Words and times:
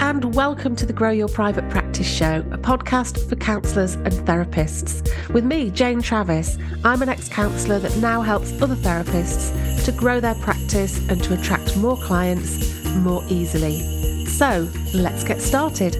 and 0.00 0.34
welcome 0.34 0.74
to 0.76 0.86
the 0.86 0.92
Grow 0.92 1.10
Your 1.10 1.28
Private 1.28 1.68
Practice 1.68 2.06
Show, 2.06 2.44
a 2.50 2.58
podcast 2.58 3.28
for 3.28 3.36
counsellors 3.36 3.94
and 3.94 4.12
therapists. 4.12 5.08
With 5.32 5.44
me, 5.44 5.70
Jane 5.70 6.02
Travis, 6.02 6.58
I'm 6.84 7.02
an 7.02 7.08
ex 7.08 7.28
counsellor 7.28 7.78
that 7.78 7.96
now 7.98 8.20
helps 8.20 8.52
other 8.62 8.74
therapists 8.74 9.84
to 9.84 9.92
grow 9.92 10.20
their 10.20 10.34
practice 10.36 10.98
and 11.08 11.22
to 11.24 11.34
attract 11.34 11.76
more 11.76 11.96
clients 11.96 12.84
more 12.96 13.22
easily. 13.28 14.26
So, 14.26 14.68
let's 14.94 15.24
get 15.24 15.40
started. 15.40 15.96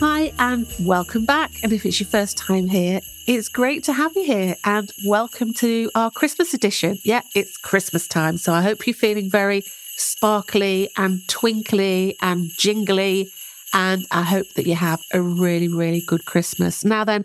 Hi, 0.00 0.32
and 0.38 0.66
welcome 0.80 1.24
back. 1.24 1.50
And 1.62 1.72
if 1.72 1.84
it's 1.84 2.00
your 2.00 2.08
first 2.08 2.38
time 2.38 2.68
here, 2.68 3.00
it's 3.26 3.48
great 3.48 3.84
to 3.84 3.92
have 3.92 4.16
you 4.16 4.24
here 4.24 4.56
and 4.64 4.90
welcome 5.06 5.52
to 5.54 5.90
our 5.94 6.10
Christmas 6.10 6.54
edition. 6.54 6.98
Yeah, 7.04 7.22
it's 7.34 7.56
Christmas 7.56 8.08
time, 8.08 8.38
so 8.38 8.52
I 8.52 8.62
hope 8.62 8.86
you're 8.86 8.94
feeling 8.94 9.30
very 9.30 9.62
sparkly 10.00 10.90
and 10.96 11.20
twinkly 11.28 12.16
and 12.22 12.50
jingly. 12.58 13.30
And 13.72 14.04
I 14.10 14.22
hope 14.22 14.46
that 14.56 14.66
you 14.66 14.74
have 14.74 15.00
a 15.12 15.20
really, 15.20 15.68
really 15.68 16.02
good 16.06 16.24
Christmas. 16.24 16.84
Now, 16.84 17.04
then, 17.04 17.24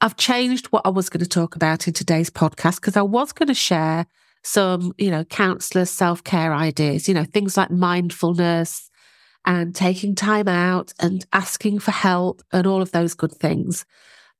I've 0.00 0.16
changed 0.16 0.66
what 0.66 0.82
I 0.84 0.90
was 0.90 1.08
going 1.08 1.22
to 1.22 1.28
talk 1.28 1.56
about 1.56 1.88
in 1.88 1.94
today's 1.94 2.28
podcast 2.28 2.76
because 2.76 2.98
I 2.98 3.02
was 3.02 3.32
going 3.32 3.48
to 3.48 3.54
share 3.54 4.06
some, 4.42 4.92
you 4.98 5.10
know, 5.10 5.24
counselor 5.24 5.86
self 5.86 6.22
care 6.22 6.52
ideas, 6.52 7.08
you 7.08 7.14
know, 7.14 7.24
things 7.24 7.56
like 7.56 7.70
mindfulness 7.70 8.90
and 9.46 9.74
taking 9.74 10.14
time 10.14 10.48
out 10.48 10.92
and 11.00 11.24
asking 11.32 11.78
for 11.78 11.92
help 11.92 12.42
and 12.52 12.66
all 12.66 12.82
of 12.82 12.92
those 12.92 13.14
good 13.14 13.32
things. 13.32 13.86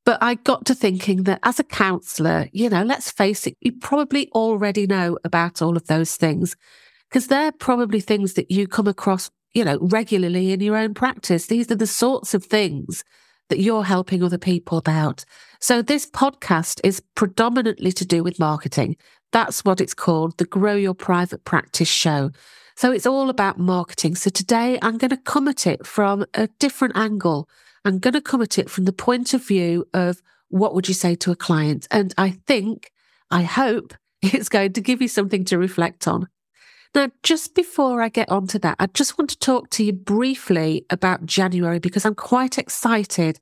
But 0.05 0.23
I 0.23 0.35
got 0.35 0.67
to 0.67 0.75
thinking 0.75 1.23
that 1.25 1.41
as 1.43 1.59
a 1.59 1.65
counselor, 1.65 2.49
you 2.53 2.69
know, 2.69 2.83
let's 2.83 3.11
face 3.11 3.47
it, 3.47 3.57
you 3.61 3.73
probably 3.73 4.29
already 4.33 4.87
know 4.87 5.19
about 5.25 5.63
all 5.63 5.77
of 5.77 5.87
those 5.87 6.17
things 6.17 6.55
because 7.09 7.29
they're 7.29 7.53
probably 7.53 8.01
things 8.01 8.35
that 8.35 8.51
you 8.51 8.67
come 8.67 8.87
across, 8.87 9.31
you 9.55 9.65
know, 9.65 9.79
regularly 9.81 10.53
in 10.53 10.61
your 10.61 10.77
own 10.77 10.95
practice. 10.95 11.47
These 11.47 11.71
are 11.71 11.77
the 11.77 11.87
sorts 11.87 12.35
of 12.35 12.45
things 12.45 13.05
that 13.49 13.61
you're 13.61 13.85
helping 13.85 14.23
other 14.23 14.39
people 14.39 14.79
about. 14.79 15.25
So 15.61 15.83
this 15.83 16.07
podcast 16.07 16.81
is 16.85 17.01
predominantly 17.15 17.93
to 17.93 18.05
do 18.05 18.23
with 18.23 18.39
marketing. 18.39 18.97
That's 19.33 19.65
what 19.65 19.81
it's 19.81 19.95
called, 19.95 20.37
the 20.39 20.45
Grow 20.45 20.75
Your 20.75 20.95
Private 20.95 21.45
Practice 21.45 21.89
Show. 21.89 22.31
So 22.77 22.93
it's 22.93 23.07
all 23.07 23.31
about 23.31 23.59
marketing. 23.59 24.17
So 24.17 24.31
today 24.31 24.79
I'm 24.83 24.99
going 24.99 25.11
to 25.11 25.17
come 25.17 25.49
at 25.49 25.67
it 25.67 25.87
from 25.87 26.27
a 26.35 26.49
different 26.59 26.97
angle. 26.97 27.49
I'm 27.85 27.99
going 27.99 28.15
to 28.15 28.21
come 28.21 28.43
at 28.43 28.59
it 28.59 28.69
from 28.69 28.85
the 28.85 28.93
point 28.93 29.33
of 29.33 29.47
view 29.47 29.87
of 29.95 30.21
what 30.49 30.75
would 30.75 30.89
you 30.89 30.95
say 30.95 31.15
to 31.17 31.31
a 31.31 31.37
client? 31.37 31.89
And 31.91 32.15
I 32.19 32.31
think, 32.47 32.93
I 33.31 33.43
hope 33.43 33.95
it's 34.23 34.49
going 34.49 34.73
to 34.75 34.81
give 34.81 35.01
you 35.01 35.09
something 35.09 35.45
to 35.47 35.59
reflect 35.59 36.07
on. 36.07 36.29
Now, 36.97 37.11
just 37.23 37.55
before 37.55 38.01
I 38.01 38.09
get 38.09 38.31
on 38.31 38.47
to 38.47 38.59
that, 38.61 38.77
I 38.79 38.87
just 38.87 39.19
want 39.19 39.29
to 39.29 39.39
talk 39.39 39.69
to 39.73 39.85
you 39.85 39.93
briefly 39.93 40.87
about 40.89 41.27
January 41.27 41.79
because 41.79 42.07
I'm 42.07 42.15
quite 42.15 42.57
excited 42.57 43.39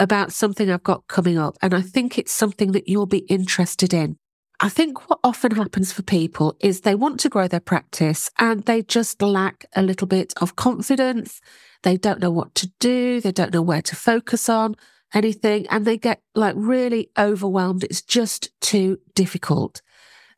about 0.00 0.32
something 0.32 0.68
I've 0.68 0.82
got 0.82 1.06
coming 1.06 1.38
up. 1.38 1.56
And 1.62 1.72
I 1.72 1.82
think 1.82 2.18
it's 2.18 2.32
something 2.32 2.72
that 2.72 2.88
you'll 2.88 3.06
be 3.06 3.24
interested 3.28 3.94
in. 3.94 4.16
I 4.58 4.68
think 4.68 5.08
what 5.08 5.20
often 5.22 5.52
happens 5.52 5.92
for 5.92 6.02
people 6.02 6.56
is 6.58 6.80
they 6.80 6.96
want 6.96 7.20
to 7.20 7.28
grow 7.28 7.46
their 7.46 7.60
practice 7.60 8.28
and 8.40 8.64
they 8.64 8.82
just 8.82 9.22
lack 9.22 9.66
a 9.76 9.82
little 9.82 10.08
bit 10.08 10.34
of 10.40 10.56
confidence. 10.56 11.40
They 11.84 11.96
don't 11.96 12.18
know 12.18 12.32
what 12.32 12.56
to 12.56 12.72
do. 12.80 13.20
They 13.20 13.30
don't 13.30 13.54
know 13.54 13.62
where 13.62 13.82
to 13.82 13.94
focus 13.94 14.48
on 14.48 14.74
anything 15.14 15.68
and 15.68 15.84
they 15.84 15.96
get 15.96 16.22
like 16.34 16.56
really 16.56 17.10
overwhelmed. 17.16 17.84
It's 17.84 18.02
just 18.02 18.50
too 18.60 18.98
difficult. 19.14 19.80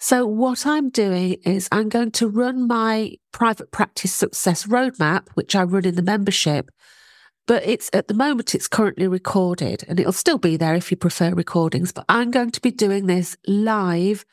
So, 0.00 0.24
what 0.24 0.64
I'm 0.64 0.90
doing 0.90 1.38
is 1.44 1.68
I'm 1.72 1.88
going 1.88 2.12
to 2.12 2.28
run 2.28 2.68
my 2.68 3.16
private 3.32 3.72
practice 3.72 4.14
success 4.14 4.64
roadmap, 4.64 5.28
which 5.34 5.56
I 5.56 5.64
run 5.64 5.84
in 5.84 5.96
the 5.96 6.02
membership. 6.02 6.70
But 7.48 7.66
it's 7.66 7.90
at 7.92 8.06
the 8.06 8.14
moment, 8.14 8.54
it's 8.54 8.68
currently 8.68 9.08
recorded 9.08 9.84
and 9.88 9.98
it'll 9.98 10.12
still 10.12 10.38
be 10.38 10.56
there 10.56 10.74
if 10.74 10.92
you 10.92 10.96
prefer 10.96 11.34
recordings. 11.34 11.90
But 11.90 12.04
I'm 12.08 12.30
going 12.30 12.52
to 12.52 12.60
be 12.60 12.70
doing 12.70 13.06
this 13.06 13.36
live 13.48 14.24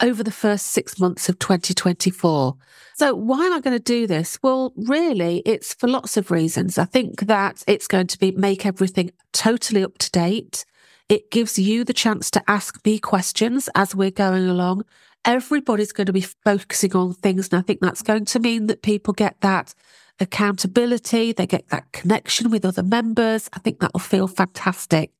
over 0.00 0.22
the 0.22 0.30
first 0.30 0.66
six 0.66 1.00
months 1.00 1.28
of 1.28 1.40
2024. 1.40 2.54
So, 2.94 3.14
why 3.14 3.46
am 3.46 3.54
I 3.54 3.60
going 3.60 3.76
to 3.76 3.82
do 3.82 4.06
this? 4.06 4.38
Well, 4.40 4.72
really, 4.76 5.42
it's 5.44 5.74
for 5.74 5.88
lots 5.88 6.16
of 6.16 6.30
reasons. 6.30 6.78
I 6.78 6.84
think 6.84 7.22
that 7.22 7.64
it's 7.66 7.88
going 7.88 8.06
to 8.06 8.18
be 8.18 8.30
make 8.30 8.64
everything 8.64 9.10
totally 9.32 9.82
up 9.82 9.98
to 9.98 10.10
date. 10.12 10.64
It 11.08 11.32
gives 11.32 11.58
you 11.58 11.82
the 11.82 11.94
chance 11.94 12.30
to 12.32 12.42
ask 12.48 12.84
me 12.84 13.00
questions 13.00 13.68
as 13.74 13.96
we're 13.96 14.10
going 14.12 14.46
along 14.46 14.84
everybody's 15.24 15.92
going 15.92 16.06
to 16.06 16.12
be 16.12 16.26
focusing 16.44 16.94
on 16.96 17.14
things. 17.14 17.48
And 17.50 17.58
I 17.58 17.62
think 17.62 17.80
that's 17.80 18.02
going 18.02 18.24
to 18.26 18.38
mean 18.38 18.66
that 18.66 18.82
people 18.82 19.14
get 19.14 19.40
that 19.40 19.74
accountability, 20.20 21.32
they 21.32 21.46
get 21.46 21.68
that 21.68 21.92
connection 21.92 22.50
with 22.50 22.64
other 22.64 22.82
members. 22.82 23.48
I 23.52 23.60
think 23.60 23.80
that'll 23.80 24.00
feel 24.00 24.26
fantastic. 24.26 25.12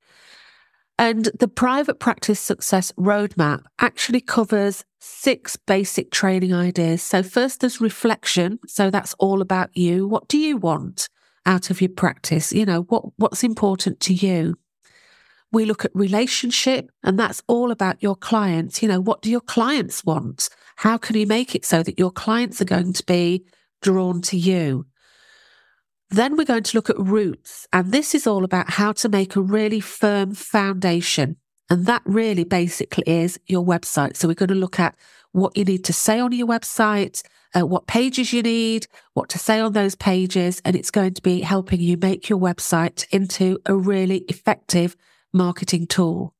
And 0.98 1.26
the 1.38 1.46
private 1.46 2.00
practice 2.00 2.40
success 2.40 2.90
roadmap 2.98 3.62
actually 3.78 4.20
covers 4.20 4.84
six 4.98 5.54
basic 5.54 6.10
training 6.10 6.52
ideas. 6.52 7.02
So, 7.02 7.22
first, 7.22 7.60
there's 7.60 7.80
reflection. 7.80 8.58
So, 8.66 8.90
that's 8.90 9.14
all 9.20 9.40
about 9.40 9.76
you. 9.76 10.08
What 10.08 10.26
do 10.26 10.38
you 10.38 10.56
want 10.56 11.08
out 11.46 11.70
of 11.70 11.80
your 11.80 11.90
practice? 11.90 12.52
You 12.52 12.66
know, 12.66 12.82
what, 12.82 13.04
what's 13.16 13.44
important 13.44 14.00
to 14.00 14.14
you? 14.14 14.56
We 15.50 15.64
look 15.64 15.84
at 15.84 15.90
relationship, 15.94 16.90
and 17.02 17.18
that's 17.18 17.42
all 17.46 17.70
about 17.70 18.02
your 18.02 18.16
clients. 18.16 18.82
You 18.82 18.88
know, 18.88 19.00
what 19.00 19.22
do 19.22 19.30
your 19.30 19.40
clients 19.40 20.04
want? 20.04 20.48
How 20.76 20.98
can 20.98 21.16
you 21.16 21.26
make 21.26 21.54
it 21.54 21.64
so 21.64 21.82
that 21.82 21.98
your 21.98 22.10
clients 22.10 22.60
are 22.60 22.66
going 22.66 22.92
to 22.92 23.04
be 23.04 23.44
drawn 23.80 24.20
to 24.22 24.36
you? 24.36 24.86
Then 26.10 26.36
we're 26.36 26.44
going 26.44 26.62
to 26.62 26.76
look 26.76 26.90
at 26.90 26.98
roots, 26.98 27.66
and 27.72 27.92
this 27.92 28.14
is 28.14 28.26
all 28.26 28.44
about 28.44 28.70
how 28.70 28.92
to 28.92 29.08
make 29.08 29.36
a 29.36 29.40
really 29.40 29.80
firm 29.80 30.34
foundation. 30.34 31.36
And 31.70 31.84
that 31.86 32.02
really 32.06 32.44
basically 32.44 33.04
is 33.06 33.38
your 33.46 33.64
website. 33.64 34.16
So 34.16 34.26
we're 34.26 34.34
going 34.34 34.48
to 34.48 34.54
look 34.54 34.80
at 34.80 34.96
what 35.32 35.56
you 35.56 35.64
need 35.64 35.84
to 35.84 35.92
say 35.92 36.18
on 36.18 36.32
your 36.32 36.46
website, 36.46 37.22
uh, 37.54 37.66
what 37.66 37.86
pages 37.86 38.32
you 38.32 38.42
need, 38.42 38.86
what 39.12 39.28
to 39.30 39.38
say 39.38 39.60
on 39.60 39.72
those 39.72 39.94
pages, 39.94 40.62
and 40.64 40.74
it's 40.74 40.90
going 40.90 41.14
to 41.14 41.22
be 41.22 41.40
helping 41.40 41.80
you 41.80 41.96
make 41.96 42.28
your 42.28 42.38
website 42.38 43.06
into 43.10 43.58
a 43.66 43.74
really 43.74 44.18
effective 44.28 44.96
marketing 45.32 45.86
tool. 45.86 46.34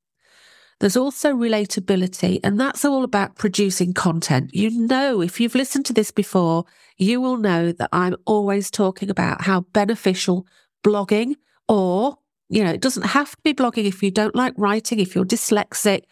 There's 0.80 0.96
also 0.96 1.34
relatability, 1.34 2.38
and 2.44 2.58
that's 2.58 2.84
all 2.84 3.02
about 3.02 3.34
producing 3.34 3.92
content. 3.92 4.54
You 4.54 4.70
know, 4.70 5.20
if 5.20 5.40
you've 5.40 5.56
listened 5.56 5.86
to 5.86 5.92
this 5.92 6.12
before, 6.12 6.64
you 6.96 7.20
will 7.20 7.36
know 7.36 7.72
that 7.72 7.88
I'm 7.92 8.14
always 8.26 8.70
talking 8.70 9.10
about 9.10 9.42
how 9.42 9.62
beneficial 9.72 10.46
blogging, 10.84 11.34
or, 11.66 12.18
you 12.48 12.62
know, 12.62 12.70
it 12.70 12.80
doesn't 12.80 13.06
have 13.06 13.32
to 13.32 13.42
be 13.42 13.54
blogging 13.54 13.86
if 13.86 14.04
you 14.04 14.12
don't 14.12 14.36
like 14.36 14.54
writing, 14.56 15.00
if 15.00 15.16
you're 15.16 15.24
dyslexic, 15.24 16.02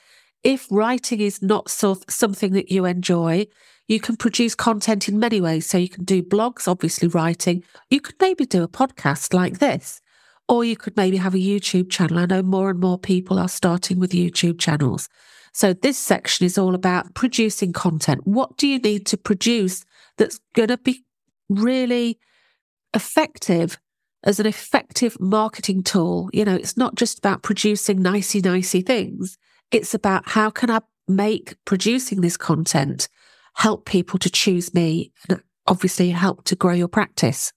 if 0.42 0.66
writing 0.70 1.20
is 1.20 1.40
not 1.40 1.70
so, 1.70 1.98
something 2.08 2.52
that 2.52 2.70
you 2.70 2.84
enjoy, 2.84 3.46
you 3.88 4.00
can 4.00 4.16
produce 4.16 4.56
content 4.56 5.08
in 5.08 5.18
many 5.18 5.40
ways. 5.40 5.66
So 5.66 5.78
you 5.78 5.88
can 5.88 6.04
do 6.04 6.22
blogs, 6.22 6.66
obviously 6.66 7.06
writing. 7.06 7.62
You 7.88 8.00
could 8.00 8.16
maybe 8.20 8.46
do 8.46 8.64
a 8.64 8.68
podcast 8.68 9.32
like 9.32 9.60
this. 9.60 10.00
Or 10.48 10.64
you 10.64 10.76
could 10.76 10.96
maybe 10.96 11.16
have 11.16 11.34
a 11.34 11.38
YouTube 11.38 11.90
channel. 11.90 12.18
I 12.18 12.26
know 12.26 12.42
more 12.42 12.70
and 12.70 12.78
more 12.78 12.98
people 12.98 13.38
are 13.38 13.48
starting 13.48 13.98
with 13.98 14.12
YouTube 14.12 14.58
channels. 14.60 15.08
So 15.52 15.72
this 15.72 15.98
section 15.98 16.44
is 16.44 16.58
all 16.58 16.74
about 16.74 17.14
producing 17.14 17.72
content. 17.72 18.20
What 18.26 18.56
do 18.56 18.66
you 18.68 18.78
need 18.78 19.06
to 19.06 19.16
produce 19.16 19.84
that's 20.18 20.38
going 20.54 20.68
to 20.68 20.76
be 20.76 21.04
really 21.48 22.18
effective 22.94 23.78
as 24.22 24.38
an 24.38 24.46
effective 24.46 25.18
marketing 25.18 25.82
tool? 25.82 26.28
You 26.32 26.44
know, 26.44 26.54
it's 26.54 26.76
not 26.76 26.94
just 26.94 27.18
about 27.18 27.42
producing 27.42 28.02
nicey, 28.02 28.40
nicey 28.40 28.82
things. 28.82 29.38
It's 29.70 29.94
about 29.94 30.28
how 30.28 30.50
can 30.50 30.70
I 30.70 30.80
make 31.08 31.56
producing 31.64 32.20
this 32.20 32.36
content 32.36 33.08
help 33.54 33.86
people 33.86 34.18
to 34.18 34.30
choose 34.30 34.74
me 34.74 35.12
and 35.28 35.40
obviously 35.66 36.10
help 36.10 36.44
to 36.44 36.56
grow 36.56 36.74
your 36.74 36.88
practice. 36.88 37.52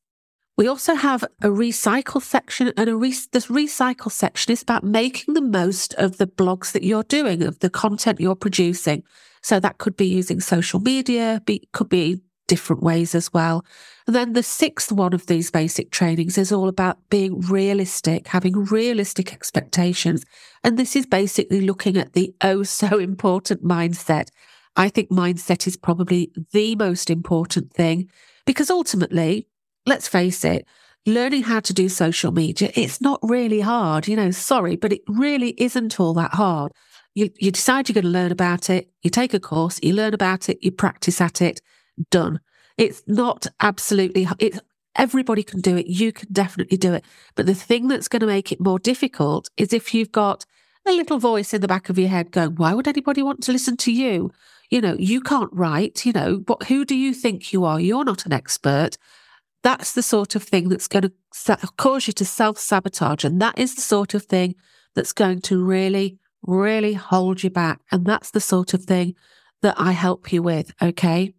We 0.59 0.67
also 0.67 0.93
have 0.93 1.23
a 1.23 1.47
recycle 1.47 2.21
section, 2.21 2.73
and 2.75 2.89
a 2.89 2.95
re- 2.97 3.15
this 3.31 3.47
recycle 3.47 4.11
section 4.11 4.51
is 4.51 4.61
about 4.61 4.83
making 4.83 5.33
the 5.33 5.41
most 5.41 5.93
of 5.93 6.17
the 6.17 6.27
blogs 6.27 6.73
that 6.73 6.83
you're 6.83 7.03
doing, 7.03 7.43
of 7.43 7.59
the 7.59 7.69
content 7.69 8.19
you're 8.19 8.35
producing. 8.35 9.03
So 9.41 9.61
that 9.61 9.77
could 9.77 9.95
be 9.95 10.07
using 10.07 10.41
social 10.41 10.81
media, 10.81 11.41
be, 11.45 11.69
could 11.71 11.87
be 11.87 12.19
different 12.49 12.83
ways 12.83 13.15
as 13.15 13.31
well. 13.31 13.63
And 14.05 14.13
then 14.13 14.33
the 14.33 14.43
sixth 14.43 14.91
one 14.91 15.13
of 15.13 15.27
these 15.27 15.49
basic 15.49 15.91
trainings 15.91 16.37
is 16.37 16.51
all 16.51 16.67
about 16.67 16.97
being 17.09 17.39
realistic, 17.39 18.27
having 18.27 18.65
realistic 18.65 19.31
expectations. 19.31 20.25
And 20.65 20.77
this 20.77 20.93
is 20.93 21.05
basically 21.05 21.61
looking 21.61 21.95
at 21.95 22.11
the 22.11 22.35
oh 22.41 22.63
so 22.63 22.99
important 22.99 23.63
mindset. 23.63 24.27
I 24.75 24.89
think 24.89 25.09
mindset 25.09 25.67
is 25.67 25.77
probably 25.77 26.33
the 26.51 26.75
most 26.75 27.09
important 27.09 27.71
thing 27.71 28.09
because 28.45 28.69
ultimately 28.69 29.47
let's 29.89 30.07
face 30.07 30.45
it, 30.45 30.65
learning 31.05 31.43
how 31.43 31.59
to 31.61 31.73
do 31.73 31.89
social 31.89 32.31
media, 32.31 32.71
it's 32.75 33.01
not 33.01 33.19
really 33.21 33.61
hard. 33.61 34.07
You 34.07 34.15
know, 34.15 34.31
sorry, 34.31 34.75
but 34.75 34.93
it 34.93 35.01
really 35.07 35.55
isn't 35.57 35.99
all 35.99 36.13
that 36.13 36.33
hard. 36.35 36.71
You, 37.15 37.29
you 37.37 37.51
decide 37.51 37.89
you're 37.89 37.95
going 37.95 38.03
to 38.03 38.09
learn 38.09 38.31
about 38.31 38.69
it, 38.69 38.89
you 39.01 39.09
take 39.09 39.33
a 39.33 39.39
course, 39.39 39.79
you 39.81 39.93
learn 39.93 40.13
about 40.13 40.47
it, 40.47 40.59
you 40.61 40.71
practice 40.71 41.19
at 41.19 41.41
it, 41.41 41.59
done. 42.11 42.39
It's 42.77 43.03
not 43.07 43.47
absolutely, 43.59 44.27
it's, 44.37 44.59
Everybody 44.95 45.43
can 45.43 45.61
do 45.61 45.77
it. 45.77 45.87
You 45.87 46.11
can 46.11 46.27
definitely 46.31 46.77
do 46.77 46.93
it. 46.93 47.05
But 47.35 47.45
the 47.45 47.53
thing 47.53 47.87
that's 47.87 48.09
going 48.09 48.19
to 48.19 48.25
make 48.25 48.51
it 48.51 48.59
more 48.59 48.79
difficult 48.79 49.49
is 49.55 49.71
if 49.71 49.93
you've 49.93 50.11
got 50.11 50.45
a 50.85 50.91
little 50.91 51.19
voice 51.19 51.53
in 51.53 51.61
the 51.61 51.69
back 51.69 51.89
of 51.89 51.97
your 51.97 52.09
head 52.09 52.31
going, 52.31 52.55
why 52.55 52.73
would 52.73 52.87
anybody 52.87 53.23
want 53.23 53.41
to 53.43 53.53
listen 53.53 53.77
to 53.77 53.93
you? 53.93 54.31
You 54.69 54.81
know, 54.81 54.95
you 54.99 55.21
can't 55.21 55.53
write, 55.53 56.05
you 56.05 56.11
know, 56.11 56.37
but 56.37 56.63
who 56.63 56.83
do 56.83 56.95
you 56.95 57.13
think 57.13 57.53
you 57.53 57.63
are? 57.63 57.79
You're 57.79 58.03
not 58.03 58.25
an 58.25 58.33
expert. 58.33 58.97
That's 59.63 59.93
the 59.93 60.03
sort 60.03 60.35
of 60.35 60.43
thing 60.43 60.69
that's 60.69 60.87
going 60.87 61.03
to 61.03 61.57
cause 61.77 62.07
you 62.07 62.13
to 62.13 62.25
self 62.25 62.57
sabotage. 62.57 63.23
And 63.23 63.41
that 63.41 63.57
is 63.57 63.75
the 63.75 63.81
sort 63.81 64.13
of 64.13 64.23
thing 64.23 64.55
that's 64.95 65.13
going 65.13 65.41
to 65.41 65.63
really, 65.63 66.17
really 66.43 66.93
hold 66.93 67.43
you 67.43 67.49
back. 67.49 67.81
And 67.91 68.05
that's 68.05 68.31
the 68.31 68.39
sort 68.41 68.73
of 68.73 68.83
thing 68.83 69.15
that 69.61 69.75
I 69.77 69.91
help 69.91 70.31
you 70.31 70.41
with. 70.41 70.73
Okay. 70.81 71.33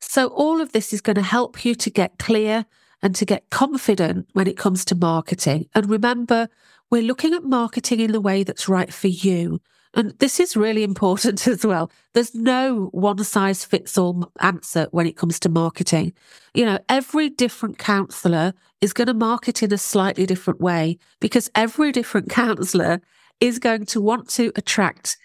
So 0.00 0.28
all 0.28 0.60
of 0.60 0.72
this 0.72 0.92
is 0.92 1.00
going 1.00 1.16
to 1.16 1.22
help 1.22 1.64
you 1.64 1.74
to 1.74 1.90
get 1.90 2.18
clear 2.18 2.66
and 3.02 3.14
to 3.14 3.24
get 3.24 3.50
confident 3.50 4.28
when 4.32 4.46
it 4.46 4.56
comes 4.56 4.84
to 4.86 4.94
marketing. 4.94 5.66
And 5.74 5.88
remember, 5.88 6.48
we're 6.90 7.02
looking 7.02 7.34
at 7.34 7.44
marketing 7.44 8.00
in 8.00 8.12
the 8.12 8.20
way 8.20 8.42
that's 8.42 8.68
right 8.68 8.92
for 8.92 9.08
you. 9.08 9.60
And 9.94 10.16
this 10.18 10.38
is 10.38 10.56
really 10.56 10.84
important 10.84 11.46
as 11.48 11.64
well. 11.64 11.90
There's 12.14 12.34
no 12.34 12.88
one 12.92 13.22
size 13.24 13.64
fits 13.64 13.98
all 13.98 14.30
answer 14.40 14.86
when 14.90 15.06
it 15.06 15.16
comes 15.16 15.40
to 15.40 15.48
marketing. 15.48 16.12
You 16.54 16.64
know, 16.64 16.78
every 16.88 17.28
different 17.28 17.78
counselor 17.78 18.54
is 18.80 18.92
going 18.92 19.08
to 19.08 19.14
market 19.14 19.62
in 19.62 19.72
a 19.72 19.78
slightly 19.78 20.26
different 20.26 20.60
way 20.60 20.98
because 21.20 21.50
every 21.54 21.92
different 21.92 22.30
counselor 22.30 23.00
is 23.40 23.58
going 23.58 23.86
to 23.86 24.00
want 24.00 24.28
to 24.28 24.52
attract 24.56 25.16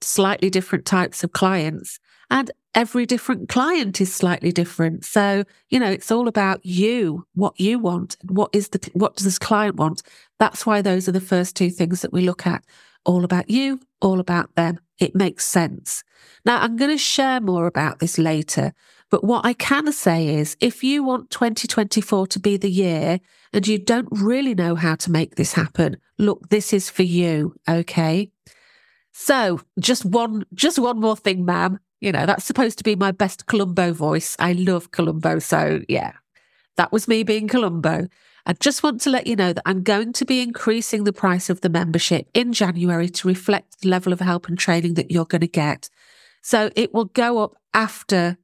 slightly 0.00 0.50
different 0.50 0.84
types 0.84 1.24
of 1.24 1.32
clients. 1.32 1.98
And 2.30 2.50
every 2.74 3.04
different 3.06 3.48
client 3.48 4.00
is 4.00 4.14
slightly 4.14 4.52
different. 4.52 5.04
So, 5.04 5.44
you 5.68 5.78
know, 5.78 5.90
it's 5.90 6.10
all 6.10 6.28
about 6.28 6.64
you, 6.64 7.26
what 7.34 7.58
you 7.60 7.78
want, 7.78 8.16
what 8.28 8.50
is 8.52 8.68
the 8.68 8.90
what 8.94 9.16
does 9.16 9.24
this 9.24 9.38
client 9.38 9.76
want? 9.76 10.02
That's 10.38 10.64
why 10.64 10.80
those 10.80 11.08
are 11.08 11.12
the 11.12 11.20
first 11.20 11.56
two 11.56 11.70
things 11.70 12.00
that 12.00 12.12
we 12.12 12.22
look 12.22 12.46
at. 12.46 12.64
All 13.04 13.24
about 13.24 13.50
you, 13.50 13.80
all 14.00 14.20
about 14.20 14.54
them. 14.54 14.78
It 14.98 15.14
makes 15.14 15.44
sense. 15.44 16.04
Now, 16.44 16.60
I'm 16.60 16.76
going 16.76 16.90
to 16.90 16.98
share 16.98 17.40
more 17.40 17.66
about 17.66 17.98
this 17.98 18.18
later, 18.18 18.72
but 19.10 19.24
what 19.24 19.44
I 19.44 19.52
can 19.52 19.92
say 19.92 20.28
is 20.28 20.56
if 20.60 20.82
you 20.82 21.02
want 21.02 21.30
2024 21.30 22.26
to 22.28 22.38
be 22.40 22.56
the 22.56 22.70
year 22.70 23.20
and 23.52 23.66
you 23.66 23.78
don't 23.78 24.08
really 24.10 24.54
know 24.54 24.74
how 24.74 24.94
to 24.94 25.10
make 25.10 25.34
this 25.34 25.52
happen, 25.52 25.96
look, 26.18 26.48
this 26.48 26.72
is 26.72 26.88
for 26.88 27.02
you, 27.02 27.54
okay? 27.68 28.30
So, 29.12 29.60
just 29.78 30.04
one 30.04 30.46
just 30.54 30.78
one 30.78 30.98
more 30.98 31.16
thing, 31.16 31.44
ma'am. 31.44 31.78
You 32.00 32.12
know, 32.12 32.26
that's 32.26 32.44
supposed 32.44 32.78
to 32.78 32.84
be 32.84 32.96
my 32.96 33.12
best 33.12 33.46
Columbo 33.46 33.92
voice. 33.92 34.34
I 34.38 34.54
love 34.54 34.90
Columbo, 34.90 35.38
so 35.38 35.82
yeah. 35.88 36.12
That 36.76 36.92
was 36.92 37.08
me 37.08 37.22
being 37.22 37.48
Columbo. 37.48 38.08
I 38.44 38.54
just 38.54 38.82
want 38.82 39.00
to 39.02 39.10
let 39.10 39.26
you 39.26 39.36
know 39.36 39.52
that 39.52 39.62
I'm 39.66 39.82
going 39.82 40.12
to 40.14 40.24
be 40.24 40.40
increasing 40.40 41.04
the 41.04 41.12
price 41.12 41.48
of 41.48 41.60
the 41.60 41.68
membership 41.68 42.28
in 42.34 42.52
January 42.52 43.08
to 43.08 43.28
reflect 43.28 43.80
the 43.80 43.88
level 43.88 44.12
of 44.12 44.20
help 44.20 44.48
and 44.48 44.58
training 44.58 44.94
that 44.94 45.10
you're 45.10 45.26
going 45.26 45.42
to 45.42 45.46
get. 45.46 45.88
So 46.42 46.70
it 46.74 46.92
will 46.92 47.04
go 47.04 47.38
up 47.38 47.54
after 47.72 48.38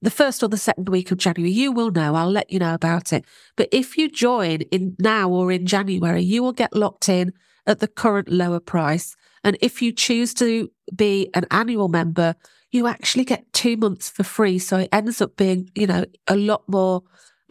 the 0.00 0.10
first 0.10 0.42
or 0.42 0.48
the 0.48 0.56
second 0.56 0.88
week 0.88 1.12
of 1.12 1.18
January. 1.18 1.52
You 1.52 1.70
will 1.70 1.92
know. 1.92 2.16
I'll 2.16 2.30
let 2.30 2.50
you 2.50 2.58
know 2.58 2.74
about 2.74 3.12
it. 3.12 3.24
But 3.56 3.68
if 3.70 3.96
you 3.96 4.10
join 4.10 4.62
in 4.72 4.96
now 4.98 5.30
or 5.30 5.52
in 5.52 5.66
January, 5.66 6.22
you 6.22 6.42
will 6.42 6.52
get 6.52 6.74
locked 6.74 7.08
in 7.08 7.32
at 7.64 7.78
the 7.78 7.86
current 7.86 8.28
lower 8.28 8.58
price. 8.58 9.14
And 9.44 9.56
if 9.60 9.80
you 9.80 9.92
choose 9.92 10.34
to 10.34 10.68
be 10.94 11.30
an 11.34 11.46
annual 11.52 11.88
member, 11.88 12.34
you 12.72 12.88
actually 12.88 13.24
get 13.24 13.52
two 13.52 13.76
months 13.76 14.08
for 14.08 14.24
free. 14.24 14.58
So 14.58 14.78
it 14.78 14.88
ends 14.90 15.20
up 15.20 15.36
being, 15.36 15.70
you 15.76 15.86
know, 15.86 16.04
a 16.26 16.36
lot 16.36 16.64
more 16.68 17.02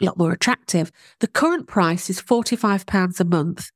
lot 0.06 0.18
more 0.18 0.32
attractive. 0.32 0.90
The 1.20 1.28
current 1.28 1.66
price 1.66 2.10
is 2.10 2.20
£45 2.20 3.20
a 3.20 3.24
month, 3.24 3.70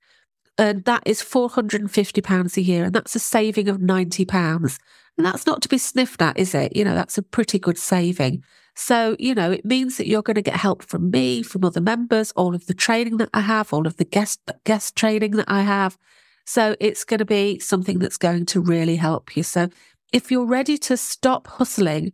and 0.59 0.85
that 0.85 1.03
is 1.07 1.23
£450 1.23 2.57
a 2.57 2.63
year, 2.63 2.85
and 2.85 2.95
that's 2.95 3.17
a 3.17 3.21
saving 3.21 3.69
of 3.69 3.79
£90. 3.79 4.79
And 5.19 5.27
that's 5.27 5.47
not 5.47 5.63
to 5.63 5.69
be 5.69 5.79
sniffed 5.79 6.21
at, 6.21 6.39
is 6.39 6.55
it? 6.55 6.77
You 6.77 6.85
know, 6.85 6.95
that's 6.95 7.17
a 7.17 7.23
pretty 7.23 7.59
good 7.59 7.79
saving. 7.79 8.43
So, 8.75 9.17
you 9.19 9.35
know, 9.35 9.51
it 9.51 9.65
means 9.65 9.97
that 9.97 10.07
you're 10.07 10.23
going 10.23 10.35
to 10.35 10.43
get 10.43 10.57
help 10.57 10.83
from 10.83 11.11
me, 11.11 11.43
from 11.43 11.65
other 11.65 11.81
members, 11.81 12.33
all 12.33 12.55
of 12.55 12.67
the 12.67 12.75
training 12.75 13.17
that 13.17 13.31
I 13.33 13.41
have, 13.41 13.73
all 13.73 13.87
of 13.87 13.97
the 13.97 14.05
guest 14.05 14.41
guest 14.65 14.95
training 14.97 15.33
that 15.33 15.49
I 15.49 15.63
have. 15.63 15.97
So 16.45 16.77
it's 16.79 17.03
going 17.03 17.19
to 17.19 17.25
be 17.25 17.59
something 17.59 17.99
that's 17.99 18.19
going 18.19 18.45
to 18.47 18.61
really 18.61 18.97
help 18.97 19.35
you. 19.37 19.43
So 19.43 19.71
if 20.13 20.31
you're 20.31 20.47
ready 20.47 20.77
to 20.79 20.97
stop 20.97 21.47
hustling 21.47 22.13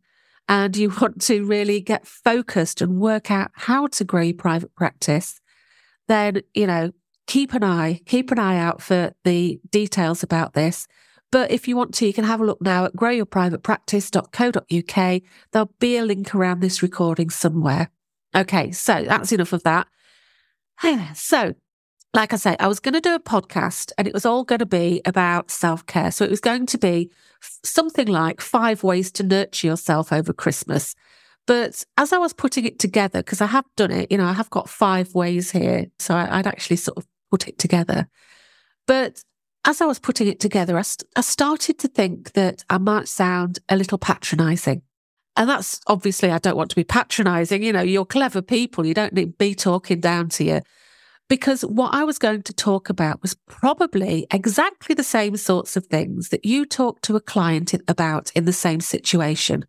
and 0.53 0.77
you 0.77 0.93
want 1.01 1.23
to 1.23 1.47
really 1.47 1.81
get 1.81 2.07
focused 2.07 2.83
and 2.83 3.01
work 3.01 3.31
out 3.31 3.51
how 3.55 3.87
to 3.87 4.05
grow 4.05 4.21
your 4.21 4.35
private 4.35 4.75
practice, 4.75 5.41
then, 6.09 6.43
you 6.53 6.67
know, 6.67 6.93
keep 7.27 7.55
an 7.55 7.65
eye, 7.65 8.03
keep 8.05 8.31
an 8.31 8.39
eye 8.39 8.59
out 8.59 8.83
for 8.83 9.15
the 9.25 9.59
details 9.71 10.23
about 10.23 10.53
this. 10.53 10.87
But 11.31 11.51
if 11.51 11.67
you 11.67 11.75
want 11.75 11.95
to, 11.95 12.07
you 12.07 12.13
can 12.13 12.25
have 12.25 12.43
a 12.43 12.45
look 12.45 12.61
now 12.61 12.85
at 12.85 12.95
growyourprivatepractice.co.uk. 12.95 15.23
There'll 15.53 15.75
be 15.81 15.97
a 15.97 16.05
link 16.05 16.35
around 16.35 16.61
this 16.61 16.83
recording 16.83 17.31
somewhere. 17.31 17.89
Okay, 18.37 18.73
so 18.73 19.07
that's 19.09 19.33
enough 19.33 19.55
of 19.55 19.63
that. 19.63 19.87
So, 21.15 21.55
like 22.15 22.33
I 22.33 22.37
say, 22.37 22.57
I 22.61 22.69
was 22.69 22.81
going 22.81 22.95
to 22.95 23.01
do 23.01 23.15
a 23.15 23.21
podcast 23.21 23.93
and 23.97 24.07
it 24.07 24.13
was 24.13 24.27
all 24.27 24.45
going 24.45 24.59
to 24.59 24.67
be 24.67 25.01
about 25.05 25.51
self 25.51 25.87
care. 25.87 26.11
So 26.11 26.25
it 26.25 26.31
was 26.31 26.41
going 26.41 26.67
to 26.67 26.79
be 26.79 27.11
something 27.65 28.07
like 28.07 28.41
five 28.41 28.83
ways 28.83 29.11
to 29.13 29.23
nurture 29.23 29.67
yourself 29.67 30.13
over 30.13 30.33
Christmas. 30.33 30.95
But 31.47 31.85
as 31.97 32.13
I 32.13 32.19
was 32.19 32.33
putting 32.33 32.65
it 32.67 32.79
together, 32.79 33.21
because 33.21 33.41
I 33.41 33.47
have 33.47 33.65
done 33.77 33.91
it, 33.91 34.13
you 34.13 34.19
know, 34.19 34.27
I 34.27 34.35
have 34.35 34.51
got 34.51 34.69
five 34.69 35.15
ways 35.15 35.51
here. 35.51 35.87
So 35.99 36.15
I, 36.15 36.37
would 36.37 36.47
actually 36.47 36.77
sort 36.77 36.99
of 36.99 37.07
put 37.31 37.49
it 37.49 37.59
together. 37.59 38.09
But 38.87 39.25
as 39.65 39.81
I 39.81 39.87
was 39.87 39.99
putting 39.99 40.27
it 40.29 40.39
together, 40.39 40.77
I, 40.77 40.83
st- 40.83 41.09
I 41.17 41.23
started 41.23 41.79
to 41.81 41.89
think 41.89 42.33
that 42.33 42.65
I 42.69 42.79
might 42.79 43.09
sound 43.09 43.59
a 43.69 43.77
little 43.77 43.99
patronizing. 43.99 44.83
And 45.35 45.49
that's 45.49 45.81
obviously, 45.87 46.31
I 46.31 46.39
don't 46.39 46.57
want 46.57 46.71
to 46.71 46.77
be 46.77 46.85
patronizing. 46.85 47.63
You 47.63 47.73
know, 47.73 47.81
you're 47.81 48.05
clever 48.05 48.43
people. 48.43 48.85
You 48.85 48.93
don't 48.93 49.15
need 49.15 49.39
me 49.41 49.55
talking 49.55 49.99
down 49.99 50.29
to 50.31 50.45
you 50.45 50.61
because 51.33 51.63
what 51.63 51.95
I 51.95 52.05
was 52.05 52.19
going 52.19 52.43
to 52.43 52.53
talk 52.53 52.91
about 52.91 53.23
was 53.23 53.35
probably 53.49 54.27
exactly 54.31 54.95
the 54.95 55.03
same 55.03 55.39
sorts 55.39 55.79
of 55.79 55.87
things 55.87 56.29
that 56.29 56.45
you 56.45 56.67
talk 56.67 57.01
to 57.01 57.17
a 57.17 57.23
client 57.23 57.73
about 57.89 58.31
in 58.35 58.45
the 58.45 58.53
same 58.53 58.83
situation. 58.83 59.65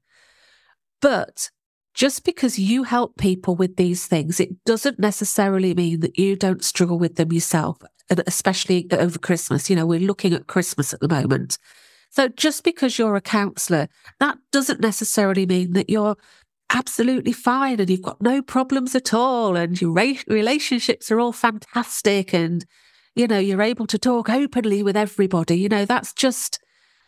But 1.01 1.49
just 1.93 2.25
because 2.25 2.59
you 2.59 2.83
help 2.83 3.15
people 3.17 3.55
with 3.55 3.77
these 3.77 4.07
things, 4.07 4.41
it 4.41 4.65
doesn't 4.65 4.99
necessarily 4.99 5.73
mean 5.73 6.01
that 6.01 6.19
you 6.19 6.35
don't 6.35 6.65
struggle 6.65 6.99
with 6.99 7.15
them 7.15 7.31
yourself, 7.31 7.77
and 8.09 8.21
especially 8.27 8.85
over 8.91 9.17
Christmas. 9.17 9.69
You 9.69 9.77
know, 9.77 9.85
we're 9.85 10.01
looking 10.01 10.33
at 10.33 10.47
Christmas 10.47 10.93
at 10.93 10.99
the 10.99 11.07
moment. 11.07 11.57
So 12.09 12.27
just 12.27 12.65
because 12.65 12.99
you're 12.99 13.15
a 13.15 13.21
counselor, 13.21 13.87
that 14.19 14.37
doesn't 14.51 14.81
necessarily 14.81 15.45
mean 15.45 15.71
that 15.73 15.89
you're 15.89 16.17
absolutely 16.73 17.31
fine 17.31 17.79
and 17.79 17.89
you've 17.89 18.01
got 18.01 18.21
no 18.21 18.41
problems 18.41 18.95
at 18.95 19.13
all 19.13 19.55
and 19.55 19.79
your 19.79 19.93
relationships 20.27 21.11
are 21.11 21.19
all 21.19 21.31
fantastic 21.31 22.33
and 22.33 22.65
you 23.15 23.27
know 23.27 23.37
you're 23.37 23.61
able 23.61 23.85
to 23.85 23.99
talk 23.99 24.29
openly 24.29 24.81
with 24.81 24.97
everybody 24.97 25.55
you 25.55 25.69
know 25.69 25.85
that's 25.85 26.13
just 26.13 26.59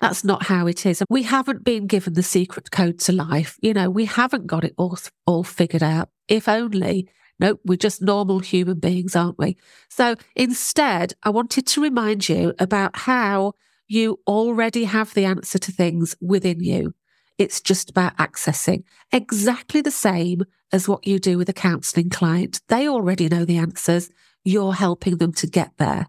that's 0.01 0.25
not 0.25 0.43
how 0.43 0.67
it 0.67 0.85
is. 0.85 0.99
And 0.99 1.07
we 1.09 1.23
haven't 1.23 1.63
been 1.63 1.87
given 1.87 2.13
the 2.13 2.21
secret 2.21 2.69
code 2.69 2.99
to 2.99 3.11
life 3.11 3.57
you 3.61 3.73
know 3.73 3.89
we 3.89 4.05
haven't 4.05 4.45
got 4.45 4.63
it 4.63 4.73
all 4.77 4.97
all 5.25 5.43
figured 5.43 5.83
out. 5.83 6.09
If 6.27 6.47
only 6.47 7.09
no 7.39 7.57
we're 7.65 7.77
just 7.77 8.01
normal 8.01 8.39
human 8.39 8.79
beings 8.79 9.15
aren't 9.15 9.39
we? 9.39 9.57
So 9.89 10.15
instead 10.35 11.13
i 11.23 11.29
wanted 11.29 11.65
to 11.67 11.81
remind 11.81 12.29
you 12.29 12.53
about 12.59 12.95
how 12.95 13.53
you 13.87 14.19
already 14.27 14.83
have 14.83 15.13
the 15.13 15.25
answer 15.25 15.59
to 15.59 15.71
things 15.71 16.15
within 16.21 16.59
you 16.59 16.93
it's 17.37 17.61
just 17.61 17.89
about 17.89 18.15
accessing 18.17 18.83
exactly 19.11 19.81
the 19.81 19.91
same 19.91 20.43
as 20.71 20.87
what 20.87 21.05
you 21.05 21.19
do 21.19 21.37
with 21.37 21.49
a 21.49 21.53
counseling 21.53 22.09
client. 22.09 22.61
They 22.69 22.87
already 22.87 23.27
know 23.27 23.45
the 23.45 23.57
answers. 23.57 24.09
You're 24.43 24.73
helping 24.73 25.17
them 25.17 25.33
to 25.33 25.47
get 25.47 25.71
there. 25.77 26.07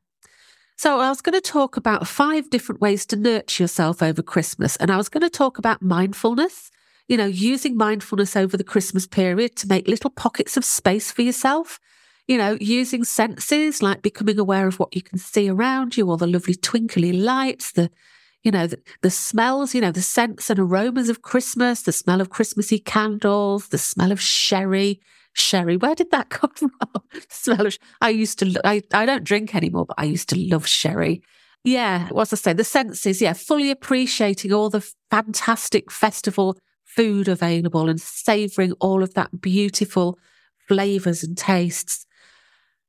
So 0.76 1.00
I 1.00 1.08
was 1.08 1.22
going 1.22 1.40
to 1.40 1.40
talk 1.40 1.76
about 1.76 2.06
five 2.06 2.50
different 2.50 2.80
ways 2.82 3.06
to 3.06 3.16
nurture 3.16 3.62
yourself 3.62 4.02
over 4.02 4.22
Christmas. 4.22 4.76
And 4.76 4.90
I 4.90 4.98
was 4.98 5.08
going 5.08 5.22
to 5.22 5.30
talk 5.30 5.56
about 5.56 5.80
mindfulness, 5.80 6.70
you 7.08 7.16
know, 7.16 7.26
using 7.26 7.76
mindfulness 7.76 8.36
over 8.36 8.56
the 8.56 8.64
Christmas 8.64 9.06
period 9.06 9.56
to 9.56 9.68
make 9.68 9.88
little 9.88 10.10
pockets 10.10 10.56
of 10.56 10.64
space 10.66 11.10
for 11.10 11.22
yourself. 11.22 11.80
You 12.28 12.38
know, 12.38 12.58
using 12.60 13.04
senses 13.04 13.82
like 13.82 14.02
becoming 14.02 14.38
aware 14.38 14.66
of 14.66 14.80
what 14.80 14.94
you 14.96 15.00
can 15.00 15.16
see 15.16 15.48
around 15.48 15.96
you, 15.96 16.10
all 16.10 16.16
the 16.16 16.26
lovely 16.26 16.56
twinkly 16.56 17.12
lights, 17.12 17.70
the 17.70 17.88
you 18.46 18.52
know, 18.52 18.68
the, 18.68 18.78
the, 19.02 19.10
smells, 19.10 19.74
you 19.74 19.80
know, 19.80 19.90
the 19.90 20.00
scents 20.00 20.48
and 20.50 20.60
aromas 20.60 21.08
of 21.08 21.20
Christmas, 21.20 21.82
the 21.82 21.90
smell 21.90 22.20
of 22.20 22.30
Christmassy 22.30 22.78
candles, 22.78 23.68
the 23.68 23.78
smell 23.78 24.12
of 24.12 24.20
sherry. 24.20 25.00
Sherry, 25.32 25.76
where 25.76 25.96
did 25.96 26.12
that 26.12 26.28
come 26.30 26.52
from? 26.54 26.70
smell 27.28 27.66
of, 27.66 27.76
I 28.00 28.10
used 28.10 28.38
to, 28.38 28.54
I, 28.64 28.82
I 28.94 29.04
don't 29.04 29.24
drink 29.24 29.56
anymore, 29.56 29.86
but 29.86 29.98
I 29.98 30.04
used 30.04 30.28
to 30.28 30.38
love 30.38 30.64
sherry. 30.64 31.22
Yeah, 31.64 32.08
what's 32.10 32.32
I 32.32 32.36
say? 32.36 32.52
The 32.52 32.62
senses, 32.62 33.20
yeah, 33.20 33.32
fully 33.32 33.72
appreciating 33.72 34.52
all 34.52 34.70
the 34.70 34.88
fantastic 35.10 35.90
festival 35.90 36.56
food 36.84 37.26
available 37.26 37.88
and 37.88 38.00
savoring 38.00 38.72
all 38.74 39.02
of 39.02 39.14
that 39.14 39.40
beautiful 39.40 40.20
flavors 40.68 41.24
and 41.24 41.36
tastes. 41.36 42.05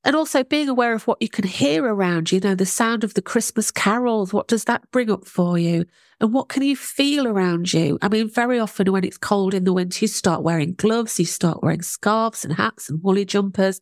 And 0.08 0.16
also 0.16 0.42
being 0.42 0.70
aware 0.70 0.94
of 0.94 1.06
what 1.06 1.22
you 1.22 1.28
can 1.28 1.46
hear 1.46 1.84
around 1.84 2.32
you, 2.32 2.40
know, 2.40 2.56
the 2.56 2.66
sound 2.66 3.04
of 3.04 3.14
the 3.14 3.22
Christmas 3.22 3.72
carols. 3.72 4.32
What 4.32 4.48
does 4.48 4.64
that 4.64 4.90
bring 4.90 5.12
up 5.12 5.28
for 5.28 5.58
you? 5.58 5.84
And 6.22 6.34
what 6.34 6.48
can 6.48 6.64
you 6.64 6.78
feel 6.78 7.28
around 7.28 7.74
you? 7.74 8.00
I 8.02 8.08
mean, 8.08 8.30
very 8.30 8.58
often 8.58 8.90
when 8.94 9.04
it's 9.04 9.18
cold 9.18 9.54
in 9.54 9.66
the 9.66 9.74
winter, 9.74 10.06
you 10.06 10.08
start 10.08 10.44
wearing 10.44 10.76
gloves, 10.76 11.20
you 11.20 11.26
start 11.26 11.62
wearing 11.62 11.82
scarves 11.82 12.46
and 12.46 12.54
hats 12.54 12.90
and 12.90 13.04
woolly 13.04 13.26
jumpers 13.26 13.82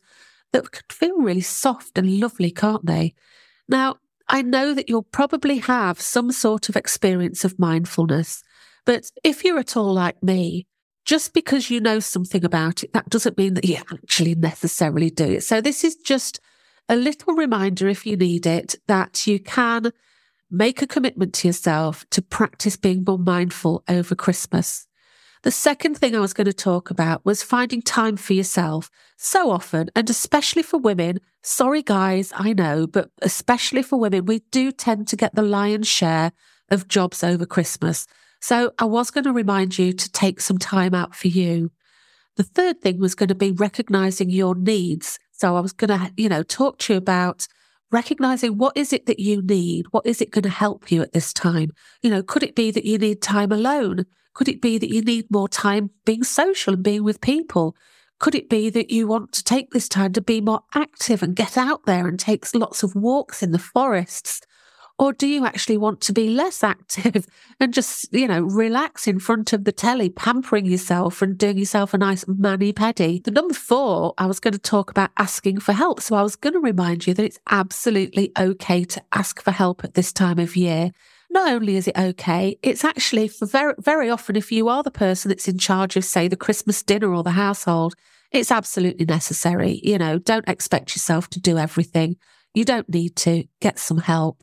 that 0.52 0.72
can 0.72 0.82
feel 0.90 1.16
really 1.16 1.42
soft 1.42 1.96
and 1.96 2.18
lovely, 2.18 2.50
can't 2.50 2.84
they? 2.84 3.14
Now, 3.68 3.98
I 4.28 4.42
know 4.42 4.74
that 4.74 4.88
you'll 4.88 5.04
probably 5.04 5.58
have 5.58 6.00
some 6.00 6.32
sort 6.32 6.68
of 6.68 6.74
experience 6.74 7.44
of 7.44 7.56
mindfulness, 7.56 8.42
but 8.84 9.12
if 9.22 9.44
you're 9.44 9.60
at 9.60 9.76
all 9.76 9.94
like 9.94 10.20
me, 10.24 10.66
just 11.06 11.32
because 11.32 11.70
you 11.70 11.80
know 11.80 12.00
something 12.00 12.44
about 12.44 12.82
it, 12.82 12.92
that 12.92 13.08
doesn't 13.08 13.38
mean 13.38 13.54
that 13.54 13.64
you 13.64 13.76
actually 13.92 14.34
necessarily 14.34 15.08
do 15.08 15.24
it. 15.24 15.44
So 15.44 15.60
this 15.60 15.84
is 15.84 15.94
just 15.96 16.40
a 16.88 16.96
little 16.96 17.34
reminder, 17.34 17.88
if 17.88 18.04
you 18.04 18.16
need 18.16 18.44
it, 18.44 18.74
that 18.88 19.26
you 19.26 19.38
can 19.38 19.92
make 20.50 20.82
a 20.82 20.86
commitment 20.86 21.32
to 21.34 21.48
yourself 21.48 22.04
to 22.10 22.20
practice 22.22 22.76
being 22.76 23.04
more 23.06 23.18
mindful 23.18 23.84
over 23.88 24.14
Christmas. 24.14 24.86
The 25.42 25.50
second 25.52 25.96
thing 25.96 26.16
I 26.16 26.20
was 26.20 26.32
going 26.32 26.46
to 26.46 26.52
talk 26.52 26.90
about 26.90 27.24
was 27.24 27.42
finding 27.42 27.82
time 27.82 28.16
for 28.16 28.32
yourself. 28.32 28.90
So 29.16 29.50
often, 29.50 29.90
and 29.94 30.10
especially 30.10 30.62
for 30.62 30.78
women, 30.78 31.20
sorry 31.42 31.82
guys, 31.82 32.32
I 32.34 32.52
know, 32.52 32.88
but 32.88 33.10
especially 33.22 33.82
for 33.82 33.98
women, 33.98 34.26
we 34.26 34.40
do 34.50 34.72
tend 34.72 35.06
to 35.08 35.16
get 35.16 35.36
the 35.36 35.42
lion's 35.42 35.86
share 35.86 36.32
of 36.68 36.88
jobs 36.88 37.22
over 37.22 37.46
Christmas. 37.46 38.08
So 38.40 38.72
I 38.78 38.84
was 38.84 39.10
going 39.10 39.24
to 39.24 39.32
remind 39.32 39.78
you 39.78 39.92
to 39.92 40.12
take 40.12 40.40
some 40.40 40.58
time 40.58 40.94
out 40.94 41.14
for 41.14 41.28
you. 41.28 41.70
The 42.36 42.42
third 42.42 42.80
thing 42.80 42.98
was 43.00 43.14
going 43.14 43.28
to 43.28 43.34
be 43.34 43.52
recognizing 43.52 44.30
your 44.30 44.54
needs. 44.54 45.18
So 45.32 45.56
I 45.56 45.60
was 45.60 45.72
going 45.72 45.98
to, 45.98 46.12
you 46.16 46.28
know, 46.28 46.42
talk 46.42 46.78
to 46.80 46.94
you 46.94 46.98
about 46.98 47.46
recognizing 47.90 48.58
what 48.58 48.76
is 48.76 48.92
it 48.92 49.06
that 49.06 49.18
you 49.18 49.42
need? 49.42 49.86
What 49.90 50.06
is 50.06 50.20
it 50.20 50.30
going 50.30 50.42
to 50.42 50.48
help 50.48 50.90
you 50.90 51.02
at 51.02 51.12
this 51.12 51.32
time? 51.32 51.70
You 52.02 52.10
know, 52.10 52.22
could 52.22 52.42
it 52.42 52.54
be 52.54 52.70
that 52.70 52.84
you 52.84 52.98
need 52.98 53.22
time 53.22 53.52
alone? 53.52 54.06
Could 54.34 54.48
it 54.48 54.60
be 54.60 54.76
that 54.78 54.90
you 54.90 55.02
need 55.02 55.30
more 55.30 55.48
time 55.48 55.90
being 56.04 56.22
social 56.22 56.74
and 56.74 56.82
being 56.82 57.04
with 57.04 57.20
people? 57.20 57.74
Could 58.18 58.34
it 58.34 58.48
be 58.48 58.70
that 58.70 58.90
you 58.90 59.06
want 59.06 59.32
to 59.32 59.44
take 59.44 59.70
this 59.70 59.88
time 59.88 60.12
to 60.14 60.20
be 60.20 60.40
more 60.40 60.60
active 60.74 61.22
and 61.22 61.36
get 61.36 61.56
out 61.56 61.84
there 61.86 62.06
and 62.06 62.18
take 62.18 62.46
lots 62.54 62.82
of 62.82 62.94
walks 62.94 63.42
in 63.42 63.52
the 63.52 63.58
forests? 63.58 64.40
Or 64.98 65.12
do 65.12 65.26
you 65.26 65.44
actually 65.44 65.76
want 65.76 66.00
to 66.02 66.12
be 66.14 66.30
less 66.30 66.64
active 66.64 67.26
and 67.60 67.74
just, 67.74 68.12
you 68.12 68.26
know, 68.26 68.40
relax 68.42 69.06
in 69.06 69.18
front 69.18 69.52
of 69.52 69.64
the 69.64 69.72
telly, 69.72 70.08
pampering 70.08 70.64
yourself 70.64 71.20
and 71.20 71.36
doing 71.36 71.58
yourself 71.58 71.92
a 71.92 71.98
nice 71.98 72.24
mani 72.26 72.72
pedi? 72.72 73.22
The 73.22 73.30
number 73.30 73.52
four, 73.52 74.14
I 74.16 74.26
was 74.26 74.40
going 74.40 74.52
to 74.52 74.58
talk 74.58 74.90
about 74.90 75.10
asking 75.18 75.60
for 75.60 75.72
help. 75.72 76.00
So 76.00 76.16
I 76.16 76.22
was 76.22 76.34
going 76.34 76.54
to 76.54 76.60
remind 76.60 77.06
you 77.06 77.12
that 77.12 77.24
it's 77.24 77.38
absolutely 77.50 78.32
okay 78.38 78.84
to 78.84 79.02
ask 79.12 79.42
for 79.42 79.50
help 79.50 79.84
at 79.84 79.94
this 79.94 80.12
time 80.12 80.38
of 80.38 80.56
year. 80.56 80.92
Not 81.28 81.52
only 81.52 81.76
is 81.76 81.88
it 81.88 81.98
okay, 81.98 82.58
it's 82.62 82.84
actually 82.84 83.28
for 83.28 83.44
very, 83.44 83.74
very 83.78 84.08
often, 84.08 84.36
if 84.36 84.50
you 84.50 84.68
are 84.68 84.82
the 84.82 84.90
person 84.90 85.28
that's 85.28 85.48
in 85.48 85.58
charge 85.58 85.96
of, 85.96 86.04
say, 86.04 86.28
the 86.28 86.36
Christmas 86.36 86.82
dinner 86.82 87.12
or 87.12 87.22
the 87.22 87.32
household, 87.32 87.94
it's 88.32 88.50
absolutely 88.50 89.04
necessary. 89.04 89.80
You 89.82 89.98
know, 89.98 90.18
don't 90.18 90.48
expect 90.48 90.96
yourself 90.96 91.28
to 91.30 91.40
do 91.40 91.58
everything. 91.58 92.16
You 92.54 92.64
don't 92.64 92.88
need 92.88 93.16
to 93.16 93.44
get 93.60 93.78
some 93.78 93.98
help. 93.98 94.42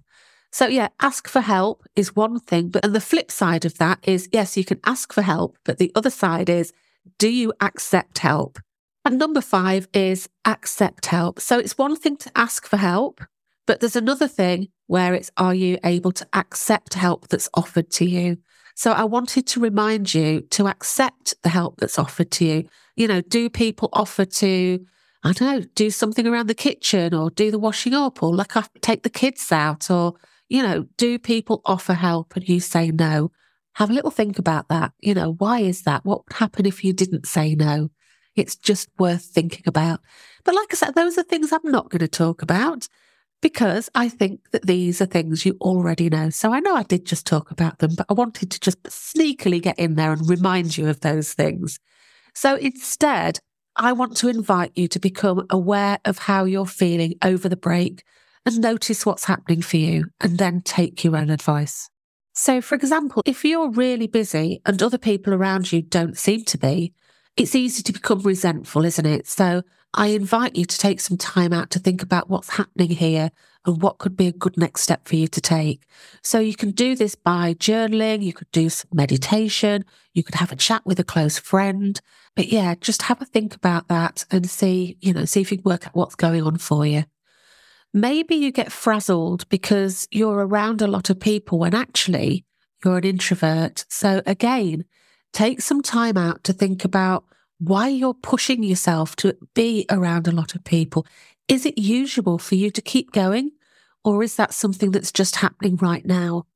So 0.54 0.68
yeah, 0.68 0.90
ask 1.02 1.28
for 1.28 1.42
help 1.42 1.84
is 1.96 2.16
one 2.16 2.40
thing, 2.40 2.70
but 2.70 2.86
and 2.86 2.94
the 2.94 3.02
flip 3.02 3.32
side 3.32 3.66
of 3.66 3.80
that 3.80 3.98
is 4.04 4.30
yes, 4.32 4.56
you 4.56 4.64
can 4.64 4.80
ask 4.86 5.12
for 5.12 5.24
help, 5.24 5.58
but 5.66 5.80
the 5.80 5.92
other 5.96 6.12
side 6.12 6.48
is 6.48 6.72
do 7.18 7.28
you 7.28 7.54
accept 7.60 8.20
help? 8.20 8.60
And 9.04 9.18
number 9.18 9.42
5 9.42 9.88
is 9.96 10.30
accept 10.46 11.08
help. 11.08 11.40
So 11.40 11.58
it's 11.58 11.78
one 11.78 11.96
thing 11.96 12.18
to 12.18 12.32
ask 12.36 12.68
for 12.68 12.78
help, 12.78 13.20
but 13.66 13.80
there's 13.80 13.96
another 13.96 14.28
thing 14.28 14.68
where 14.86 15.16
it's 15.16 15.32
are 15.38 15.56
you 15.56 15.80
able 15.84 16.12
to 16.12 16.28
accept 16.34 16.94
help 16.94 17.30
that's 17.30 17.50
offered 17.56 17.90
to 17.94 18.06
you? 18.06 18.38
So 18.76 18.92
I 18.92 19.06
wanted 19.06 19.48
to 19.48 19.60
remind 19.60 20.14
you 20.14 20.42
to 20.52 20.68
accept 20.68 21.34
the 21.42 21.50
help 21.50 21.80
that's 21.80 21.98
offered 21.98 22.30
to 22.30 22.46
you. 22.46 22.70
You 22.96 23.08
know, 23.08 23.22
do 23.22 23.50
people 23.50 23.90
offer 23.92 24.24
to 24.26 24.86
I 25.26 25.32
don't 25.32 25.42
know, 25.42 25.68
do 25.74 25.90
something 25.90 26.28
around 26.28 26.48
the 26.48 26.54
kitchen 26.54 27.14
or 27.14 27.32
do 27.32 27.50
the 27.50 27.58
washing 27.58 27.94
up 27.94 28.22
or 28.22 28.40
after, 28.40 28.80
take 28.82 29.04
the 29.04 29.10
kids 29.10 29.52
out 29.52 29.90
or 29.90 30.16
you 30.54 30.62
know, 30.62 30.86
do 30.98 31.18
people 31.18 31.64
offer 31.66 31.96
help 31.96 32.36
and 32.36 32.48
you 32.48 32.60
say 32.60 32.92
no? 32.92 33.32
Have 33.74 33.90
a 33.90 33.94
little 33.94 34.12
think 34.12 34.38
about 34.38 34.70
that. 34.70 34.92
You 35.00 35.16
know, 35.16 35.34
why 35.40 35.62
is 35.62 35.82
that? 35.82 36.06
What 36.06 36.26
would 36.26 36.38
happen 36.38 36.68
if 36.68 36.84
you 36.84 36.94
didn't 36.94 37.26
say 37.26 37.56
no? 37.56 37.90
It's 38.36 38.56
just 38.56 38.88
worth 39.00 39.24
thinking 39.24 39.64
about. 39.66 40.02
But 40.44 40.54
like 40.54 40.68
I 40.72 40.76
said, 40.76 40.94
those 40.94 41.18
are 41.18 41.24
things 41.24 41.52
I'm 41.52 41.72
not 41.72 41.90
going 41.90 42.02
to 42.02 42.08
talk 42.08 42.44
about 42.44 42.88
because 43.42 43.90
I 43.96 44.10
think 44.10 44.52
that 44.52 44.68
these 44.68 45.02
are 45.02 45.08
things 45.08 45.44
you 45.44 45.58
already 45.60 46.08
know. 46.08 46.30
So 46.30 46.54
I 46.54 46.60
know 46.60 46.76
I 46.76 46.84
did 46.84 47.08
just 47.08 47.26
talk 47.26 47.50
about 47.50 47.80
them, 47.80 47.96
but 47.98 48.06
I 48.08 48.14
wanted 48.14 48.52
to 48.52 48.60
just 48.60 48.84
sneakily 48.84 49.60
get 49.60 49.80
in 49.80 49.96
there 49.96 50.12
and 50.12 50.30
remind 50.30 50.78
you 50.78 50.88
of 50.88 51.00
those 51.00 51.34
things. 51.34 51.80
So 52.36 52.58
instead, 52.58 53.40
I 53.76 53.92
want 53.92 54.16
to 54.18 54.30
invite 54.30 54.74
you 54.76 54.88
to 54.90 55.00
become 55.00 55.48
aware 55.50 55.98
of 56.06 56.20
how 56.20 56.46
you're 56.46 56.68
feeling 56.68 57.16
over 57.24 57.50
the 57.50 57.58
break 57.58 58.04
and 58.46 58.60
notice 58.60 59.06
what's 59.06 59.26
happening 59.26 59.62
for 59.62 59.78
you 59.78 60.06
and 60.20 60.38
then 60.38 60.62
take 60.62 61.04
your 61.04 61.18
own 61.18 61.30
advice. 61.30 61.90
So, 62.34 62.62
for 62.62 62.76
example, 62.76 63.22
if 63.26 63.46
you're 63.46 63.70
really 63.70 64.08
busy 64.08 64.62
and 64.66 64.82
other 64.82 64.98
people 64.98 65.34
around 65.34 65.72
you 65.72 65.82
don't 65.84 66.18
seem 66.18 66.44
to 66.46 66.58
be, 66.58 66.94
it's 67.38 67.56
easy 67.56 67.84
to 67.84 67.94
become 67.94 68.20
resentful, 68.20 68.86
isn't 68.86 69.06
it? 69.06 69.28
So, 69.28 69.62
I 69.96 70.08
invite 70.08 70.56
you 70.56 70.66
to 70.66 70.78
take 70.78 71.00
some 71.00 71.18
time 71.18 71.54
out 71.54 71.70
to 71.72 71.80
think 71.80 72.02
about 72.02 72.28
what's 72.28 72.50
happening 72.50 72.90
here 72.90 73.30
and 73.66 73.80
what 73.80 74.00
could 74.00 74.18
be 74.18 74.28
a 74.28 74.32
good 74.32 74.58
next 74.58 74.82
step 74.82 75.08
for 75.08 75.16
you 75.16 75.28
to 75.28 75.40
take. 75.40 75.86
So, 76.24 76.40
you 76.40 76.56
can 76.56 76.72
do 76.72 76.96
this 76.96 77.14
by 77.14 77.54
journaling, 77.54 78.24
you 78.24 78.34
could 78.34 78.50
do 78.52 78.70
some 78.70 78.90
meditation, 78.92 79.86
you 80.14 80.24
could 80.24 80.36
have 80.36 80.52
a 80.52 80.56
chat 80.56 80.82
with 80.86 81.00
a 81.00 81.04
close 81.04 81.38
friend. 81.38 82.02
But 82.36 82.48
yeah, 82.48 82.74
just 82.82 83.04
have 83.04 83.22
a 83.22 83.26
think 83.26 83.56
about 83.56 83.90
that 83.90 84.26
and 84.32 84.50
see, 84.50 84.98
you 85.02 85.14
know, 85.14 85.26
see 85.26 85.42
if 85.42 85.52
you 85.52 85.60
can 85.60 85.70
work 85.70 85.86
out 85.86 85.96
what's 85.96 86.16
going 86.16 86.42
on 86.42 86.58
for 86.58 86.84
you. 86.88 87.04
Maybe 87.94 88.36
you 88.36 88.52
get 88.52 88.72
frazzled 88.72 89.48
because 89.50 90.08
you're 90.10 90.48
around 90.48 90.82
a 90.82 90.88
lot 90.88 91.12
of 91.12 91.20
people 91.20 91.60
when 91.60 91.76
actually 91.76 92.44
you're 92.84 92.98
an 92.98 93.04
introvert. 93.04 93.86
So 93.88 94.24
again, 94.26 94.86
take 95.32 95.62
some 95.62 95.84
time 95.84 96.18
out 96.18 96.44
to 96.46 96.54
think 96.54 96.84
about 96.84 97.24
why 97.60 97.90
you're 97.90 98.16
pushing 98.16 98.64
yourself 98.64 99.16
to 99.18 99.38
be 99.54 99.86
around 99.92 100.28
a 100.28 100.32
lot 100.32 100.56
of 100.56 100.64
people. 100.64 101.06
Is 101.48 101.68
it 101.68 101.78
usual 101.78 102.40
for 102.40 102.56
you 102.56 102.72
to 102.72 102.82
keep 102.82 103.12
going? 103.12 103.52
Or 104.04 104.24
is 104.24 104.38
that 104.38 104.54
something 104.54 104.92
that's 104.92 105.12
just 105.12 105.38
happening 105.38 105.78
right 105.78 106.06
now? 106.06 106.48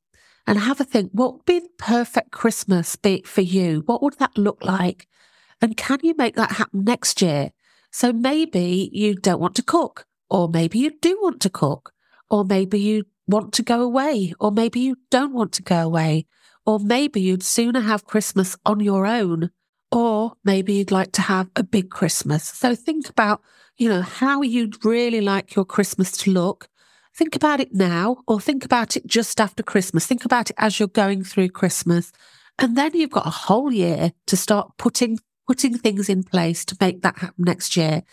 And 0.47 0.57
have 0.57 0.81
a 0.81 0.83
think, 0.83 1.11
what 1.11 1.33
would 1.33 1.45
be 1.45 1.59
the 1.59 1.69
perfect 1.77 2.31
Christmas 2.31 2.95
be 2.95 3.21
for 3.25 3.41
you? 3.41 3.83
What 3.85 4.01
would 4.01 4.17
that 4.17 4.37
look 4.37 4.65
like? 4.65 5.07
And 5.61 5.77
can 5.77 5.99
you 6.01 6.15
make 6.17 6.35
that 6.35 6.53
happen 6.53 6.83
next 6.83 7.21
year? 7.21 7.51
So 7.91 8.11
maybe 8.11 8.89
you 8.91 9.15
don't 9.15 9.39
want 9.39 9.55
to 9.55 9.63
cook 9.63 10.06
or 10.29 10.49
maybe 10.49 10.79
you 10.79 10.91
do 11.01 11.19
want 11.21 11.41
to 11.41 11.49
cook, 11.49 11.93
or 12.29 12.43
maybe 12.43 12.79
you 12.79 13.05
want 13.27 13.53
to 13.53 13.63
go 13.63 13.81
away, 13.81 14.33
or 14.39 14.51
maybe 14.51 14.79
you 14.79 14.97
don't 15.09 15.33
want 15.33 15.51
to 15.53 15.63
go 15.63 15.81
away, 15.81 16.25
or 16.65 16.79
maybe 16.79 17.21
you'd 17.21 17.43
sooner 17.43 17.81
have 17.81 18.05
Christmas 18.05 18.57
on 18.65 18.79
your 18.79 19.05
own, 19.05 19.51
or 19.91 20.33
maybe 20.43 20.73
you'd 20.73 20.91
like 20.91 21.11
to 21.13 21.21
have 21.21 21.49
a 21.55 21.63
big 21.63 21.89
Christmas. 21.89 22.43
So 22.43 22.75
think 22.75 23.09
about, 23.09 23.41
you 23.77 23.89
know, 23.89 24.01
how 24.01 24.41
you'd 24.41 24.83
really 24.83 25.21
like 25.21 25.55
your 25.55 25.65
Christmas 25.65 26.11
to 26.17 26.31
look. 26.31 26.67
Think 27.15 27.35
about 27.35 27.59
it 27.59 27.73
now, 27.73 28.17
or 28.27 28.39
think 28.39 28.63
about 28.65 28.95
it 28.95 29.07
just 29.07 29.39
after 29.41 29.63
Christmas. 29.63 30.05
Think 30.05 30.25
about 30.25 30.49
it 30.49 30.55
as 30.59 30.79
you're 30.79 30.87
going 30.87 31.23
through 31.23 31.49
Christmas. 31.49 32.11
And 32.59 32.77
then 32.77 32.91
you've 32.93 33.11
got 33.11 33.27
a 33.27 33.31
whole 33.31 33.71
year 33.71 34.11
to 34.27 34.37
start 34.37 34.71
putting 34.77 35.19
putting 35.47 35.77
things 35.77 36.09
in 36.09 36.23
place 36.23 36.65
to 36.65 36.75
make 36.81 37.01
that 37.01 37.17
happen 37.19 37.45
next 37.45 37.77
year 37.77 38.03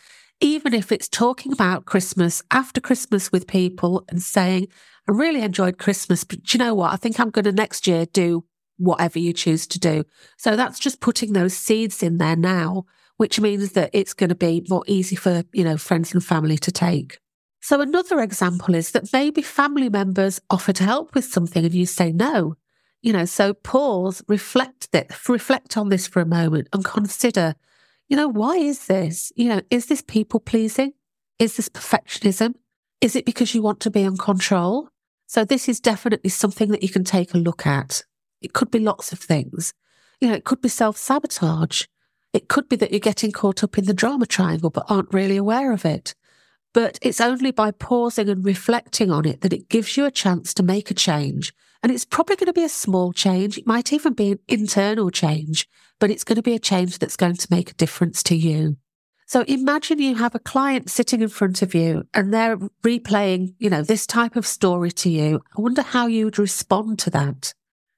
even 0.45 0.75
if 0.75 0.93
it's 0.93 1.09
talking 1.09 1.53
about 1.53 1.87
Christmas 1.87 2.43
after 2.51 2.79
Christmas 2.79 3.33
with 3.33 3.47
people 3.47 4.05
and 4.11 4.21
saying, 4.21 4.69
I 5.09 5.13
really 5.13 5.41
enjoyed 5.41 5.79
Christmas, 5.79 6.23
but 6.23 6.53
you 6.53 6.59
know 6.59 6.75
what? 6.75 6.93
I 6.93 6.97
think 6.97 7.19
I'm 7.19 7.31
going 7.31 7.47
to 7.47 7.53
next 7.53 7.87
year 7.87 8.05
do 8.05 8.45
whatever 8.77 9.19
you 9.19 9.33
choose 9.33 9.67
to 9.69 9.79
do. 9.79 10.05
So 10.37 10.55
that's 10.55 10.79
just 10.79 11.01
putting 11.01 11.33
those 11.33 11.57
seeds 11.57 12.03
in 12.03 12.19
there 12.19 12.37
now, 12.37 12.85
which 13.17 13.41
means 13.41 13.73
that 13.73 13.89
it's 13.95 14.13
going 14.13 14.29
to 14.29 14.35
be 14.35 14.63
more 14.69 14.85
easy 14.87 15.17
for, 15.17 15.45
you 15.55 15.65
know, 15.65 15.79
friends 15.79 16.13
and 16.13 16.23
family 16.23 16.59
to 16.59 16.71
take. 16.71 17.21
So 17.63 17.81
another 17.81 18.21
example 18.21 18.75
is 18.75 18.91
that 18.91 19.15
maybe 19.15 19.41
family 19.41 19.89
members 19.89 20.43
offer 20.51 20.75
to 20.75 20.85
help 20.85 21.15
with 21.15 21.25
something 21.25 21.65
and 21.65 21.73
you 21.73 21.87
say 21.87 22.13
no. 22.13 22.57
You 23.01 23.15
know, 23.15 23.25
so 23.25 23.55
pause, 23.55 24.23
reflect 24.29 24.93
that, 24.93 25.11
reflect 25.27 25.79
on 25.79 25.89
this 25.89 26.07
for 26.07 26.21
a 26.21 26.27
moment 26.27 26.69
and 26.75 26.85
consider 26.85 27.55
you 28.09 28.17
know, 28.17 28.29
why 28.29 28.57
is 28.57 28.87
this? 28.87 29.33
You 29.37 29.49
know, 29.49 29.63
is 29.71 29.87
this 29.87 30.03
people 30.03 30.41
pleasing? 30.41 30.93
Is 31.39 31.57
this 31.57 31.69
perfectionism? 31.69 32.55
Is 33.01 33.17
it 33.17 33.27
because 33.27 33.55
you 33.55 33.63
want 33.63 33.81
to 33.81 33.91
be 33.91 34.03
in 34.03 34.17
control? 34.17 34.89
So 35.27 35.45
this 35.45 35.69
is 35.69 35.81
definitely 35.81 36.31
something 36.31 36.71
that 36.71 36.83
you 36.83 36.89
can 36.89 37.05
take 37.05 37.35
a 37.35 37.39
look 37.39 37.67
at. 37.67 38.05
It 38.41 38.53
could 38.53 38.71
be 38.71 38.79
lots 38.79 39.13
of 39.13 39.19
things. 39.19 39.73
You 40.21 40.29
know, 40.29 40.35
it 40.35 40.45
could 40.45 40.61
be 40.61 40.69
self 40.69 40.97
sabotage. 40.97 41.85
It 42.33 42.49
could 42.49 42.69
be 42.69 42.77
that 42.77 42.91
you're 42.91 43.01
getting 43.01 43.33
caught 43.33 43.63
up 43.63 43.79
in 43.79 43.87
the 43.87 43.95
drama 43.95 44.27
triangle 44.27 44.71
but 44.71 44.87
aren't 44.89 45.15
really 45.15 45.37
aware 45.37 45.73
of 45.73 45.85
it. 45.85 46.15
But 46.73 46.99
it's 47.01 47.21
only 47.21 47.53
by 47.53 47.71
pausing 47.71 48.29
and 48.29 48.45
reflecting 48.45 49.11
on 49.11 49.25
it 49.25 49.41
that 49.43 49.53
it 49.53 49.69
gives 49.69 49.97
you 49.97 50.05
a 50.05 50.11
chance 50.11 50.53
to 50.55 50.63
make 50.63 50.91
a 50.91 50.95
change. 50.95 51.55
And 51.85 51.93
it's 51.93 52.07
probably 52.07 52.37
going 52.37 52.47
to 52.47 52.55
be 52.55 52.65
a 52.65 52.69
small 52.71 53.13
change. 53.13 53.59
It 53.59 53.67
might 53.67 53.93
even 53.93 54.15
be 54.15 54.33
an 54.33 54.39
internal 54.49 55.11
change, 55.11 55.69
but 56.01 56.11
it's 56.11 56.25
going 56.25 56.37
to 56.37 56.43
be 56.43 56.55
a 56.55 56.59
change 56.59 56.99
that's 56.99 57.15
going 57.15 57.37
to 57.37 57.47
make 57.51 57.71
a 57.71 57.75
difference 57.75 58.23
to 58.23 58.35
you. 58.35 58.79
So 59.27 59.43
imagine 59.43 59.99
you 59.99 60.15
have 60.15 60.35
a 60.35 60.39
client 60.39 60.89
sitting 60.89 61.21
in 61.21 61.29
front 61.29 61.61
of 61.61 61.75
you 61.75 62.05
and 62.15 62.33
they're 62.33 62.57
replaying, 62.83 63.55
you 63.59 63.69
know, 63.69 63.83
this 63.83 64.07
type 64.07 64.35
of 64.35 64.47
story 64.47 64.93
to 64.93 65.11
you. 65.11 65.43
I 65.59 65.61
wonder 65.61 65.83
how 65.83 66.07
you 66.07 66.25
would 66.25 66.39
respond 66.39 67.01
to 67.01 67.11
that. 67.11 67.53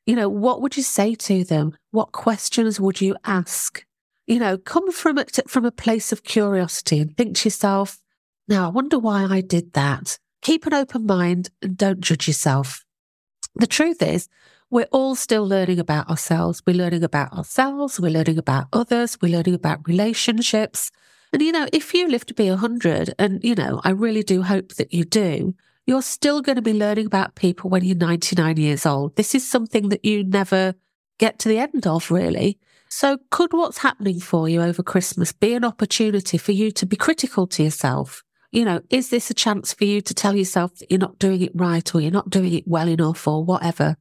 You 0.05 0.17
know, 0.17 0.29
what 0.29 0.63
would 0.63 0.77
you 0.77 0.83
say 0.83 1.15
to 1.15 1.45
them? 1.45 1.77
What 1.93 2.11
questions 2.11 2.81
would 2.81 3.01
you 3.01 3.17
ask? 3.25 3.85
You 4.27 4.41
know, 4.41 4.59
come 4.59 4.91
from 4.91 5.19
a, 5.19 5.27
from 5.47 5.65
a 5.65 5.71
place 5.71 6.11
of 6.11 6.25
curiosity 6.25 6.99
and 6.99 7.17
think 7.17 7.37
to 7.37 7.47
yourself, 7.47 8.01
now, 8.49 8.67
I 8.67 8.69
wonder 8.71 8.99
why 8.99 9.27
I 9.27 9.43
did 9.43 9.75
that. 9.75 10.19
Keep 10.43 10.67
an 10.67 10.75
open 10.75 11.07
mind 11.07 11.51
and 11.63 11.77
don't 11.77 12.01
judge 12.01 12.27
yourself. 12.27 12.86
The 13.57 13.67
truth 13.67 14.03
is, 14.03 14.29
we're 14.71 14.89
all 14.93 15.15
still 15.15 15.47
learning 15.47 15.79
about 15.79 16.11
ourselves. 16.11 16.63
We're 16.67 16.77
learning 16.77 17.05
about 17.05 17.33
ourselves. 17.33 17.99
We're 18.01 18.11
learning 18.11 18.39
about 18.39 18.67
others. 18.73 19.17
We're 19.23 19.33
learning 19.33 19.55
about 19.55 19.87
relationships. 19.89 20.91
And, 21.33 21.41
you 21.41 21.53
know, 21.53 21.67
if 21.73 21.95
you 21.95 22.09
live 22.09 22.27
to 22.27 22.35
be 22.35 22.51
100, 22.51 23.15
and, 23.19 23.43
you 23.43 23.55
know, 23.55 23.81
I 23.85 23.91
really 23.91 24.23
do 24.23 24.43
hope 24.43 24.75
that 24.75 24.93
you 24.93 25.05
do, 25.05 25.55
you're 25.87 26.03
still 26.03 26.43
going 26.43 26.57
to 26.57 26.63
be 26.63 26.73
learning 26.73 27.07
about 27.07 27.37
people 27.37 27.71
when 27.71 27.85
you're 27.85 27.97
99 27.97 28.57
years 28.57 28.85
old. 28.85 29.17
This 29.17 29.35
is 29.35 29.49
something 29.49 29.89
that 29.89 30.05
you 30.05 30.25
never 30.25 30.75
get 31.19 31.39
to 31.41 31.49
the 31.49 31.59
end 31.59 31.87
of, 31.87 32.11
really. 32.11 32.59
So, 32.89 33.19
could 33.31 33.53
what's 33.53 33.79
happening 33.79 34.21
for 34.21 34.49
you 34.49 34.63
over 34.63 34.83
Christmas 34.83 35.33
be 35.33 35.55
an 35.55 35.65
opportunity 35.65 36.39
for 36.39 36.53
you 36.53 36.71
to 36.73 36.87
be 36.87 36.97
critical 36.97 37.47
to 37.49 37.63
yourself? 37.63 38.23
You 38.53 38.65
know, 38.65 38.81
is 38.91 39.11
this 39.11 39.31
a 39.31 39.35
chance 39.35 39.73
for 39.73 39.85
you 39.85 40.01
to 40.01 40.15
tell 40.15 40.37
yourself 40.37 40.77
that 40.77 40.91
you're 40.91 40.99
not 40.99 41.19
doing 41.19 41.43
it 41.43 41.53
right 41.55 41.95
or 41.95 42.01
you're 42.01 42.11
not 42.11 42.31
doing 42.31 42.53
it 42.53 42.67
well 42.67 42.89
enough 42.89 43.27
or 43.27 43.45
whatever? 43.45 43.97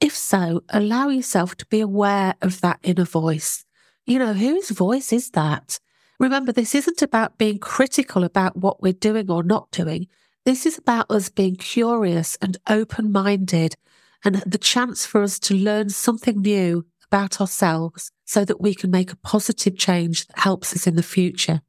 If 0.00 0.14
so, 0.14 0.62
allow 0.68 1.08
yourself 1.08 1.56
to 1.56 1.66
be 1.66 1.80
aware 1.80 2.34
of 2.42 2.60
that 2.60 2.80
inner 2.82 3.04
voice. 3.04 3.64
You 4.04 4.18
know, 4.18 4.34
whose 4.34 4.70
voice 4.70 5.12
is 5.12 5.30
that? 5.30 5.78
Remember, 6.18 6.52
this 6.52 6.74
isn't 6.74 7.02
about 7.02 7.38
being 7.38 7.58
critical 7.58 8.24
about 8.24 8.56
what 8.56 8.82
we're 8.82 8.92
doing 8.92 9.30
or 9.30 9.42
not 9.42 9.70
doing. 9.70 10.06
This 10.44 10.64
is 10.64 10.78
about 10.78 11.10
us 11.10 11.28
being 11.28 11.56
curious 11.56 12.38
and 12.40 12.56
open 12.68 13.10
minded 13.12 13.76
and 14.24 14.36
the 14.46 14.58
chance 14.58 15.04
for 15.04 15.22
us 15.22 15.38
to 15.40 15.54
learn 15.54 15.90
something 15.90 16.40
new 16.40 16.86
about 17.10 17.40
ourselves 17.40 18.10
so 18.24 18.44
that 18.44 18.60
we 18.60 18.74
can 18.74 18.90
make 18.90 19.12
a 19.12 19.16
positive 19.16 19.76
change 19.76 20.26
that 20.26 20.38
helps 20.40 20.74
us 20.74 20.86
in 20.86 20.96
the 20.96 21.02
future. 21.02 21.62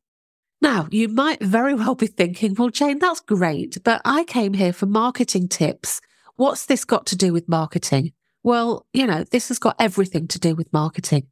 Now, 0.62 0.88
you 0.90 1.08
might 1.08 1.42
very 1.42 1.74
well 1.74 1.96
be 1.96 2.08
thinking, 2.08 2.56
well, 2.56 2.70
Jane, 2.70 3.00
that's 3.00 3.20
great, 3.20 3.78
but 3.84 4.02
I 4.04 4.24
came 4.24 4.54
here 4.54 4.74
for 4.74 4.88
marketing 4.88 5.48
tips. 5.48 6.02
What's 6.36 6.66
this 6.66 6.84
got 6.84 7.06
to 7.08 7.16
do 7.16 7.32
with 7.32 7.48
marketing? 7.48 8.14
Well, 8.44 8.86
you 8.94 9.06
know, 9.06 9.24
this 9.24 9.50
has 9.50 9.60
got 9.60 9.76
everything 9.80 10.28
to 10.30 10.40
do 10.40 10.56
with 10.56 10.72
marketing 10.74 11.28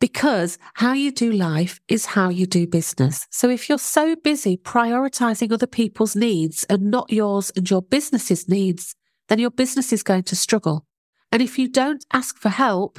because 0.00 0.58
how 0.74 0.92
you 0.92 1.10
do 1.10 1.32
life 1.32 1.80
is 1.88 2.06
how 2.06 2.28
you 2.28 2.46
do 2.46 2.66
business. 2.66 3.26
So 3.30 3.50
if 3.50 3.68
you're 3.68 3.78
so 3.78 4.14
busy 4.14 4.56
prioritizing 4.56 5.50
other 5.52 5.66
people's 5.66 6.14
needs 6.14 6.64
and 6.64 6.90
not 6.90 7.10
yours 7.10 7.50
and 7.56 7.68
your 7.68 7.82
business's 7.82 8.48
needs, 8.48 8.94
then 9.28 9.38
your 9.38 9.50
business 9.50 9.92
is 9.92 10.02
going 10.02 10.22
to 10.24 10.36
struggle. 10.36 10.86
And 11.32 11.42
if 11.42 11.58
you 11.58 11.68
don't 11.68 12.04
ask 12.12 12.38
for 12.38 12.48
help, 12.48 12.98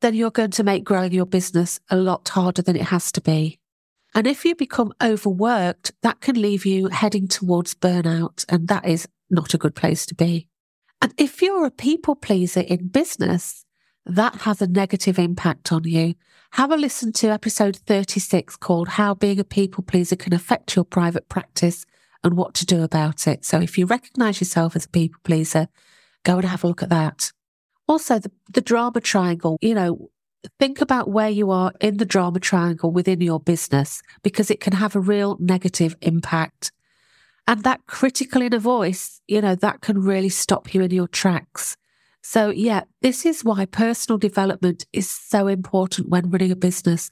then 0.00 0.14
you're 0.14 0.30
going 0.30 0.50
to 0.52 0.64
make 0.64 0.84
growing 0.84 1.12
your 1.12 1.26
business 1.26 1.78
a 1.88 1.96
lot 1.96 2.28
harder 2.28 2.62
than 2.62 2.76
it 2.76 2.82
has 2.82 3.12
to 3.12 3.20
be. 3.20 3.59
And 4.14 4.26
if 4.26 4.44
you 4.44 4.54
become 4.54 4.92
overworked, 5.02 5.92
that 6.02 6.20
can 6.20 6.40
leave 6.40 6.66
you 6.66 6.88
heading 6.88 7.28
towards 7.28 7.74
burnout. 7.74 8.44
And 8.48 8.68
that 8.68 8.86
is 8.86 9.06
not 9.30 9.54
a 9.54 9.58
good 9.58 9.74
place 9.74 10.04
to 10.06 10.14
be. 10.14 10.48
And 11.00 11.14
if 11.16 11.40
you're 11.40 11.64
a 11.64 11.70
people 11.70 12.14
pleaser 12.14 12.60
in 12.60 12.88
business, 12.88 13.64
that 14.04 14.42
has 14.42 14.60
a 14.60 14.66
negative 14.66 15.18
impact 15.18 15.72
on 15.72 15.84
you. 15.84 16.14
Have 16.52 16.72
a 16.72 16.76
listen 16.76 17.12
to 17.14 17.28
episode 17.28 17.76
36 17.76 18.56
called 18.56 18.88
How 18.88 19.14
Being 19.14 19.38
a 19.38 19.44
People 19.44 19.84
Pleaser 19.84 20.16
Can 20.16 20.34
Affect 20.34 20.74
Your 20.74 20.84
Private 20.84 21.28
Practice 21.28 21.86
and 22.24 22.36
What 22.36 22.54
to 22.54 22.66
Do 22.66 22.82
About 22.82 23.28
It. 23.28 23.44
So 23.44 23.60
if 23.60 23.78
you 23.78 23.86
recognize 23.86 24.40
yourself 24.40 24.74
as 24.74 24.86
a 24.86 24.90
people 24.90 25.20
pleaser, 25.22 25.68
go 26.24 26.36
and 26.36 26.44
have 26.44 26.64
a 26.64 26.66
look 26.66 26.82
at 26.82 26.88
that. 26.88 27.30
Also, 27.86 28.18
the, 28.18 28.32
the 28.52 28.60
drama 28.60 29.00
triangle, 29.00 29.58
you 29.60 29.74
know, 29.74 30.10
think 30.58 30.80
about 30.80 31.10
where 31.10 31.28
you 31.28 31.50
are 31.50 31.72
in 31.80 31.98
the 31.98 32.04
drama 32.04 32.40
triangle 32.40 32.90
within 32.90 33.20
your 33.20 33.40
business 33.40 34.02
because 34.22 34.50
it 34.50 34.60
can 34.60 34.72
have 34.74 34.96
a 34.96 35.00
real 35.00 35.36
negative 35.40 35.96
impact. 36.00 36.72
And 37.46 37.62
that 37.64 37.86
critical 37.86 38.42
inner 38.42 38.58
voice, 38.58 39.20
you 39.26 39.40
know, 39.40 39.54
that 39.56 39.80
can 39.80 40.00
really 40.00 40.28
stop 40.28 40.72
you 40.72 40.82
in 40.82 40.90
your 40.90 41.08
tracks. 41.08 41.76
So, 42.22 42.50
yeah, 42.50 42.82
this 43.00 43.24
is 43.24 43.44
why 43.44 43.64
personal 43.64 44.18
development 44.18 44.86
is 44.92 45.08
so 45.08 45.46
important 45.46 46.10
when 46.10 46.30
running 46.30 46.52
a 46.52 46.56
business 46.56 47.10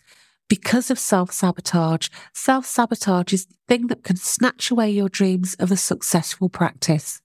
because 0.48 0.90
of 0.90 0.98
self 0.98 1.32
sabotage. 1.32 2.08
Self 2.34 2.66
sabotage 2.66 3.32
is 3.32 3.46
the 3.46 3.54
thing 3.68 3.86
that 3.88 4.04
can 4.04 4.16
snatch 4.16 4.70
away 4.70 4.90
your 4.90 5.08
dreams 5.08 5.54
of 5.54 5.70
a 5.70 5.76
successful 5.76 6.48
practice. 6.48 7.20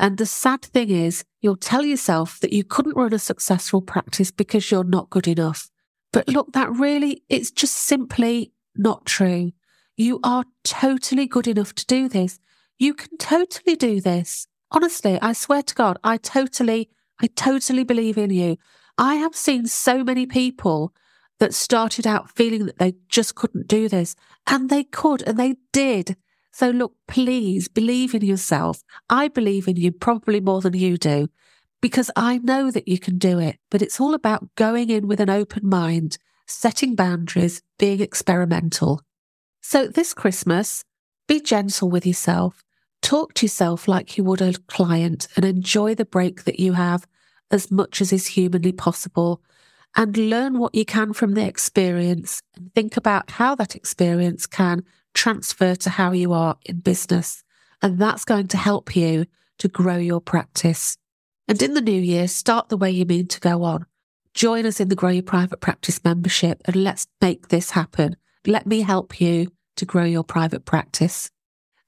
And 0.00 0.16
the 0.16 0.24
sad 0.24 0.62
thing 0.62 0.88
is, 0.88 1.24
you'll 1.42 1.56
tell 1.56 1.84
yourself 1.84 2.40
that 2.40 2.54
you 2.54 2.64
couldn't 2.64 2.96
run 2.96 3.12
a 3.12 3.18
successful 3.18 3.82
practice 3.82 4.30
because 4.30 4.70
you're 4.70 4.82
not 4.82 5.10
good 5.10 5.28
enough. 5.28 5.70
But 6.10 6.26
look, 6.26 6.52
that 6.54 6.72
really, 6.72 7.22
it's 7.28 7.50
just 7.50 7.74
simply 7.74 8.54
not 8.74 9.04
true. 9.04 9.52
You 9.98 10.18
are 10.24 10.46
totally 10.64 11.26
good 11.26 11.46
enough 11.46 11.74
to 11.74 11.84
do 11.84 12.08
this. 12.08 12.40
You 12.78 12.94
can 12.94 13.18
totally 13.18 13.76
do 13.76 14.00
this. 14.00 14.46
Honestly, 14.70 15.18
I 15.20 15.34
swear 15.34 15.62
to 15.62 15.74
God, 15.74 15.98
I 16.02 16.16
totally, 16.16 16.88
I 17.20 17.26
totally 17.26 17.84
believe 17.84 18.16
in 18.16 18.30
you. 18.30 18.56
I 18.96 19.16
have 19.16 19.36
seen 19.36 19.66
so 19.66 20.02
many 20.02 20.24
people 20.24 20.94
that 21.40 21.52
started 21.52 22.06
out 22.06 22.34
feeling 22.34 22.64
that 22.64 22.78
they 22.78 22.94
just 23.10 23.34
couldn't 23.34 23.68
do 23.68 23.86
this 23.86 24.16
and 24.46 24.70
they 24.70 24.84
could 24.84 25.22
and 25.26 25.38
they 25.38 25.56
did. 25.74 26.16
So 26.60 26.68
look, 26.68 26.92
please 27.08 27.68
believe 27.68 28.14
in 28.14 28.20
yourself. 28.20 28.82
I 29.08 29.28
believe 29.28 29.66
in 29.66 29.76
you 29.76 29.92
probably 29.92 30.40
more 30.42 30.60
than 30.60 30.74
you 30.74 30.98
do 30.98 31.28
because 31.80 32.10
I 32.16 32.36
know 32.36 32.70
that 32.70 32.86
you 32.86 32.98
can 32.98 33.16
do 33.16 33.38
it, 33.38 33.56
but 33.70 33.80
it's 33.80 33.98
all 33.98 34.12
about 34.12 34.54
going 34.56 34.90
in 34.90 35.08
with 35.08 35.20
an 35.20 35.30
open 35.30 35.66
mind, 35.66 36.18
setting 36.46 36.94
boundaries, 36.94 37.62
being 37.78 38.02
experimental. 38.02 39.00
So 39.62 39.86
this 39.86 40.12
Christmas, 40.12 40.84
be 41.26 41.40
gentle 41.40 41.88
with 41.88 42.04
yourself. 42.04 42.62
Talk 43.00 43.32
to 43.36 43.46
yourself 43.46 43.88
like 43.88 44.18
you 44.18 44.24
would 44.24 44.42
a 44.42 44.52
client 44.68 45.28
and 45.36 45.46
enjoy 45.46 45.94
the 45.94 46.04
break 46.04 46.44
that 46.44 46.60
you 46.60 46.74
have 46.74 47.06
as 47.50 47.70
much 47.70 48.02
as 48.02 48.12
is 48.12 48.26
humanly 48.26 48.72
possible 48.72 49.40
and 49.96 50.14
learn 50.14 50.58
what 50.58 50.74
you 50.74 50.84
can 50.84 51.14
from 51.14 51.32
the 51.32 51.46
experience 51.46 52.42
and 52.54 52.70
think 52.74 52.98
about 52.98 53.30
how 53.30 53.54
that 53.54 53.74
experience 53.74 54.44
can 54.44 54.84
transfer 55.14 55.74
to 55.74 55.90
how 55.90 56.12
you 56.12 56.32
are 56.32 56.56
in 56.64 56.80
business. 56.80 57.42
And 57.82 57.98
that's 57.98 58.24
going 58.24 58.48
to 58.48 58.56
help 58.56 58.94
you 58.94 59.26
to 59.58 59.68
grow 59.68 59.96
your 59.96 60.20
practice. 60.20 60.96
And 61.48 61.60
in 61.62 61.74
the 61.74 61.80
new 61.80 62.00
year, 62.00 62.28
start 62.28 62.68
the 62.68 62.76
way 62.76 62.90
you 62.90 63.04
mean 63.04 63.26
to 63.28 63.40
go 63.40 63.62
on. 63.62 63.86
Join 64.34 64.64
us 64.66 64.80
in 64.80 64.88
the 64.88 64.94
Grow 64.94 65.10
Your 65.10 65.22
Private 65.22 65.60
Practice 65.60 66.02
membership 66.04 66.62
and 66.64 66.76
let's 66.76 67.06
make 67.20 67.48
this 67.48 67.70
happen. 67.70 68.16
Let 68.46 68.66
me 68.66 68.82
help 68.82 69.20
you 69.20 69.52
to 69.76 69.84
grow 69.84 70.04
your 70.04 70.22
private 70.22 70.64
practice. 70.64 71.30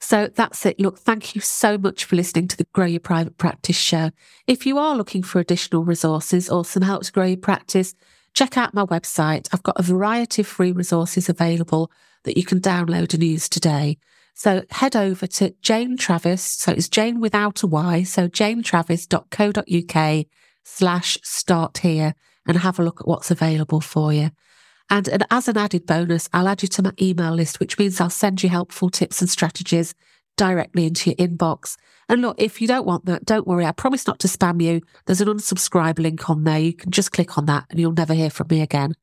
So 0.00 0.28
that's 0.35 0.66
it. 0.66 0.80
Look, 0.80 0.98
thank 0.98 1.37
you 1.37 1.40
so 1.40 1.78
much 1.78 2.04
for 2.04 2.16
listening 2.16 2.48
to 2.48 2.56
the 2.56 2.66
Grow 2.72 2.87
Your 2.87 3.00
Private 3.00 3.38
Practice 3.38 3.76
show. 3.76 4.11
If 4.48 4.66
you 4.66 4.76
are 4.76 4.96
looking 4.96 5.22
for 5.22 5.38
additional 5.38 5.85
resources 5.85 6.50
or 6.50 6.64
some 6.64 6.82
help 6.82 7.04
to 7.04 7.12
grow 7.12 7.26
your 7.26 7.37
practice, 7.37 7.94
check 8.35 8.58
out 8.58 8.74
my 8.74 8.85
website. 8.87 9.48
I've 9.52 9.62
got 9.62 9.78
a 9.78 9.82
variety 9.82 10.42
of 10.42 10.48
free 10.48 10.72
resources 10.72 11.28
available 11.28 11.92
that 12.24 12.37
you 12.37 12.44
can 12.44 12.61
download 12.61 13.14
and 13.14 13.22
use 13.22 13.48
today. 13.48 13.98
So 14.35 14.62
head 14.70 14.96
over 14.96 15.26
to 15.26 15.54
Jane 15.61 15.96
Travis. 15.96 16.42
So 16.42 16.72
it's 16.72 16.88
Jane 16.88 17.20
without 17.20 17.62
a 17.62 17.66
Y. 17.66 18.02
So 18.02 18.28
janetravis.co.uk 18.28 20.26
slash 20.64 21.18
start 21.22 21.78
here 21.78 22.14
and 22.46 22.56
have 22.58 22.78
a 22.78 22.82
look 22.82 23.00
at 23.00 23.08
what's 23.08 23.30
available 23.30 23.80
for 23.80 24.12
you. 24.12 24.30
And, 24.90 25.08
and 25.08 25.24
as 25.30 25.48
an 25.48 25.56
added 25.56 25.87
bonus, 25.87 26.28
I'll 26.32 26.48
add 26.48 26.62
you 26.62 26.68
to 26.68 26.82
my 26.82 26.92
email 27.00 27.32
list, 27.32 27.61
which 27.61 27.78
means 27.78 28.00
I'll 28.00 28.11
send 28.11 28.42
you 28.42 28.48
helpful 28.48 28.90
tips 28.90 29.20
and 29.20 29.30
strategies 29.30 29.94
directly 30.37 30.87
into 30.87 31.11
your 31.11 31.16
inbox. 31.16 31.76
And 32.08 32.20
look, 32.20 32.37
if 32.38 32.61
you 32.61 32.66
don't 32.66 32.87
want 32.87 33.06
that, 33.06 33.24
don't 33.24 33.46
worry. 33.46 33.64
I 33.64 33.72
promise 33.72 34.06
not 34.06 34.18
to 34.20 34.28
spam 34.28 34.61
you. 34.62 34.80
There's 35.06 35.20
an 35.20 35.28
unsubscribe 35.28 35.98
link 35.98 36.28
on 36.28 36.44
there. 36.44 36.58
You 36.58 36.74
can 36.74 36.90
just 36.90 37.12
click 37.12 37.38
on 37.38 37.46
that 37.46 37.66
and 37.70 37.78
you'll 37.78 37.92
never 37.92 38.14
hear 38.14 38.30
from 38.30 38.48
me 38.50 38.61
again. 38.61 38.94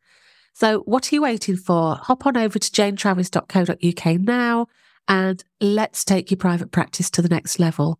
So, 0.60 0.80
what 0.80 1.10
are 1.10 1.16
you 1.16 1.22
waiting 1.22 1.56
for? 1.56 1.96
Hop 1.96 2.26
on 2.26 2.36
over 2.36 2.60
to 2.60 2.70
janetravis.co.uk 2.70 4.20
now 4.20 4.68
and 5.08 5.42
let's 5.62 6.04
take 6.04 6.32
your 6.32 6.38
private 6.38 6.70
practice 6.70 7.10
to 7.12 7.22
the 7.22 7.30
next 7.30 7.60
level. 7.60 7.98